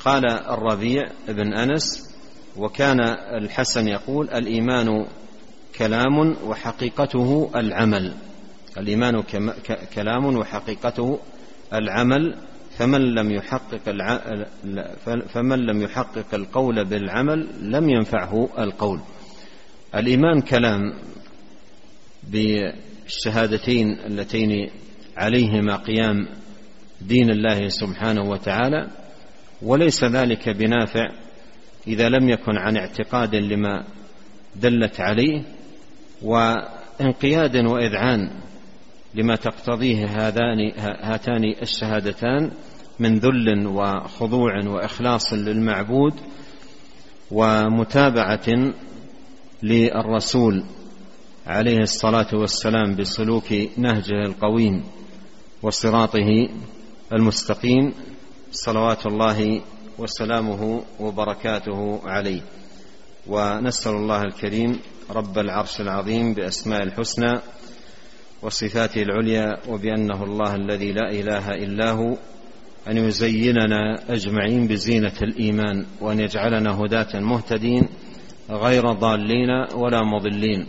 قال 0.00 0.30
الربيع 0.30 1.02
بن 1.28 1.54
أنس 1.54 2.14
وكان 2.57 3.00
الحسن 3.42 3.88
يقول 3.88 4.30
الإيمان 4.30 5.07
كلام 5.78 6.36
وحقيقته 6.44 7.50
العمل. 7.57 8.14
الإيمان 8.78 9.22
كلام 9.94 10.36
وحقيقته 10.36 11.18
العمل 11.72 12.36
فمن 12.79 13.01
لم 13.01 13.33
يحقق 13.33 13.89
الع... 13.89 14.20
فمن 15.29 15.59
لم 15.59 15.83
يحقق 15.83 16.35
القول 16.35 16.85
بالعمل 16.85 17.49
لم 17.61 17.89
ينفعه 17.91 18.49
القول. 18.59 19.01
الإيمان 19.95 20.41
كلام 20.41 20.81
بالشهادتين 22.22 23.99
اللتين 24.07 24.70
عليهما 25.16 25.77
قيام 25.77 26.29
دين 27.01 27.31
الله 27.31 27.68
سبحانه 27.68 28.22
وتعالى 28.31 28.89
وليس 29.62 30.05
ذلك 30.05 30.49
بنافع 30.49 31.07
إذا 31.87 32.09
لم 32.09 32.29
يكن 32.29 32.57
عن 32.57 32.77
اعتقاد 32.77 33.35
لما 33.35 33.85
دلت 34.57 35.01
عليه 35.01 35.43
وانقياد 36.22 37.57
وإذعان 37.57 38.31
لما 39.17 39.37
تقتضيه 39.37 40.07
هذان 40.07 40.73
هاتان 40.79 41.45
الشهادتان 41.62 42.51
من 42.99 43.19
ذل 43.19 43.67
وخضوع 43.67 44.64
وإخلاص 44.67 45.33
للمعبود 45.33 46.14
ومتابعة 47.31 48.73
للرسول 49.62 50.64
عليه 51.47 51.79
الصلاة 51.79 52.29
والسلام 52.35 52.97
بسلوك 52.97 53.53
نهجه 53.77 54.23
القويم 54.27 54.85
وصراطه 55.62 56.49
المستقيم 57.12 57.93
صلوات 58.53 59.07
الله 59.07 59.61
وسلامه 59.99 60.83
وبركاته 61.01 62.01
عليه. 62.05 62.41
ونسأل 63.27 63.93
الله 63.93 64.23
الكريم 64.23 64.81
رب 65.11 65.39
العرش 65.39 65.81
العظيم 65.81 66.35
بأسماء 66.35 66.83
الحسنى 66.83 67.41
وصفاته 68.43 69.03
العليا 69.03 69.59
وبأنه 69.68 70.24
الله 70.24 70.55
الذي 70.55 70.93
لا 70.93 71.11
إله 71.11 71.55
إلا 71.55 71.91
هو 71.91 72.16
أن 72.89 72.97
يزيننا 72.97 73.99
أجمعين 74.09 74.66
بزينة 74.66 75.12
الإيمان 75.22 75.87
وأن 76.01 76.20
يجعلنا 76.20 76.80
هداة 76.80 77.20
مهتدين 77.20 77.89
غير 78.51 78.93
ضالين 78.93 79.51
ولا 79.74 80.03
مضلين 80.03 80.66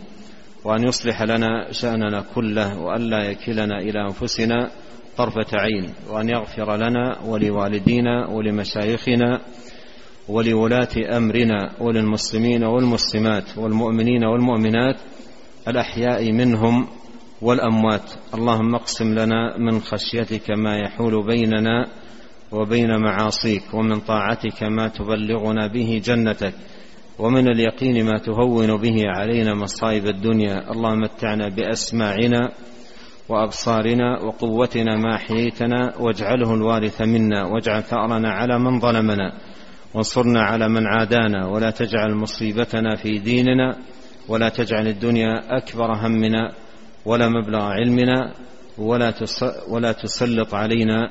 وأن 0.64 0.88
يصلح 0.88 1.22
لنا 1.22 1.72
شأننا 1.72 2.24
كله 2.34 2.80
والا 2.80 3.30
يكلنا 3.30 3.78
إلى 3.78 4.00
أنفسنا 4.00 4.70
طرفة 5.16 5.46
عين 5.52 5.92
وأن 6.10 6.28
يغفر 6.28 6.76
لنا 6.76 7.18
ولوالدينا 7.26 8.26
ولمشايخنا 8.26 9.40
ولولاة 10.28 11.16
أمرنا 11.16 11.70
وللمسلمين 11.80 12.64
والمسلمات 12.64 13.58
والمؤمنين 13.58 14.24
والمؤمنات 14.24 14.96
الأحياء 15.68 16.32
منهم 16.32 16.88
والأموات. 17.42 18.10
اللهم 18.34 18.74
اقسم 18.74 19.14
لنا 19.14 19.58
من 19.58 19.80
خشيتك 19.80 20.50
ما 20.50 20.76
يحول 20.76 21.26
بيننا 21.26 21.86
وبين 22.52 23.00
معاصيك 23.00 23.74
ومن 23.74 24.00
طاعتك 24.00 24.62
ما 24.62 24.88
تبلغنا 24.88 25.66
به 25.66 26.02
جنتك 26.04 26.54
ومن 27.18 27.48
اليقين 27.48 28.04
ما 28.04 28.18
تهون 28.18 28.76
به 28.76 29.02
علينا 29.06 29.54
مصائب 29.54 30.06
الدنيا. 30.06 30.70
اللهم 30.70 31.00
متعنا 31.00 31.48
بأسماعنا 31.48 32.50
وأبصارنا 33.28 34.22
وقوتنا 34.22 34.96
ما 34.96 35.14
أحييتنا 35.14 35.94
واجعله 36.00 36.54
الوارث 36.54 37.02
منا 37.02 37.44
واجعل 37.44 37.82
ثأرنا 37.82 38.30
على 38.30 38.58
من 38.58 38.80
ظلمنا 38.80 39.32
وانصرنا 39.94 40.42
على 40.42 40.68
من 40.68 40.86
عادانا. 40.86 41.46
ولا 41.46 41.70
تجعل 41.70 42.14
مصيبتنا 42.14 42.96
في 42.96 43.18
ديننا 43.18 43.76
ولا 44.28 44.48
تجعل 44.48 44.86
الدنيا 44.88 45.58
أكبر 45.58 45.92
همنا. 45.94 46.52
ولا 47.08 47.28
مبلغ 47.28 47.60
علمنا 47.60 48.34
ولا 48.78 49.14
ولا 49.68 49.92
تسلط 49.92 50.54
علينا 50.54 51.10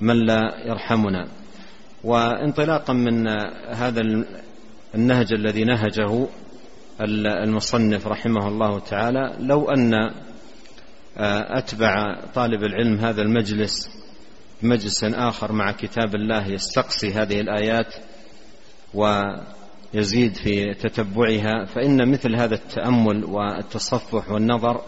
من 0.00 0.26
لا 0.26 0.42
يرحمنا. 0.66 1.28
وانطلاقا 2.04 2.92
من 2.92 3.28
هذا 3.74 4.02
النهج 4.94 5.32
الذي 5.32 5.64
نهجه 5.64 6.28
المصنف 7.44 8.06
رحمه 8.06 8.48
الله 8.48 8.78
تعالى 8.78 9.36
لو 9.40 9.70
أن 9.70 10.10
أتبع 11.58 12.20
طالب 12.34 12.62
العلم 12.64 12.98
هذا 12.98 13.22
المجلس 13.22 13.90
مجلس 14.62 15.04
آخر 15.04 15.52
مع 15.52 15.72
كتاب 15.72 16.14
الله 16.14 16.46
يستقصي 16.48 17.12
هذه 17.12 17.40
الآيات 17.40 17.94
ويزيد 18.94 20.36
في 20.36 20.74
تتبعها 20.74 21.64
فإن 21.64 22.10
مثل 22.12 22.36
هذا 22.36 22.54
التأمل 22.54 23.24
والتصفح 23.24 24.30
والنظر 24.30 24.80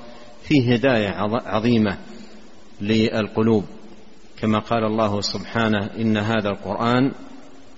فيه 0.49 0.75
هداية 0.75 1.09
عظيمة 1.47 1.99
للقلوب 2.81 3.65
كما 4.41 4.59
قال 4.59 4.85
الله 4.85 5.21
سبحانه 5.21 5.91
إن 5.99 6.17
هذا 6.17 6.49
القرآن 6.49 7.13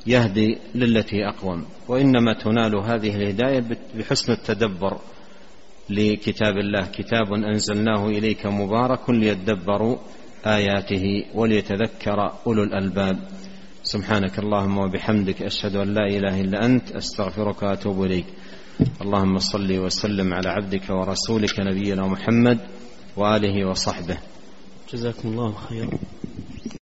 يهدي 0.07 0.59
للتي 0.75 1.29
أقوم. 1.29 1.67
وإنما 1.89 2.33
تنال 2.33 2.75
هذه 2.77 3.17
الهداية 3.17 3.65
بحسن 3.95 4.33
التدبر 4.33 4.99
لكتاب 5.91 6.59
الله. 6.59 6.87
كتاب 6.87 7.33
أنزلناه 7.33 8.09
إليك 8.09 8.47
مبارك 8.47 9.11
ليدبروا 9.11 9.97
آياته 10.47 11.25
وليتذكر 11.35 12.33
أولو 12.47 12.63
الألباب. 12.63 13.19
سبحانك 13.83 14.39
اللهم 14.39 14.79
وبحمدك 14.79 15.43
أشهد 15.43 15.77
أن 15.77 15.95
لا 15.95 16.07
إله 16.07 16.41
إلا 16.41 16.65
أنت 16.65 16.93
أستغفرك 16.93 17.63
وأتوب 17.63 18.05
إليك. 18.05 18.27
اللهم 19.03 19.39
صل 19.39 19.79
وسلم 19.79 20.35
على 20.35 20.49
عبدك 20.49 20.91
ورسولك 20.91 21.61
نبينا 21.61 22.07
محمد 22.07 22.59
وآله 23.17 23.69
وصحبه. 23.69 24.19
جزاكم 24.93 25.29
الله 25.29 25.55
خيرا. 25.69 25.91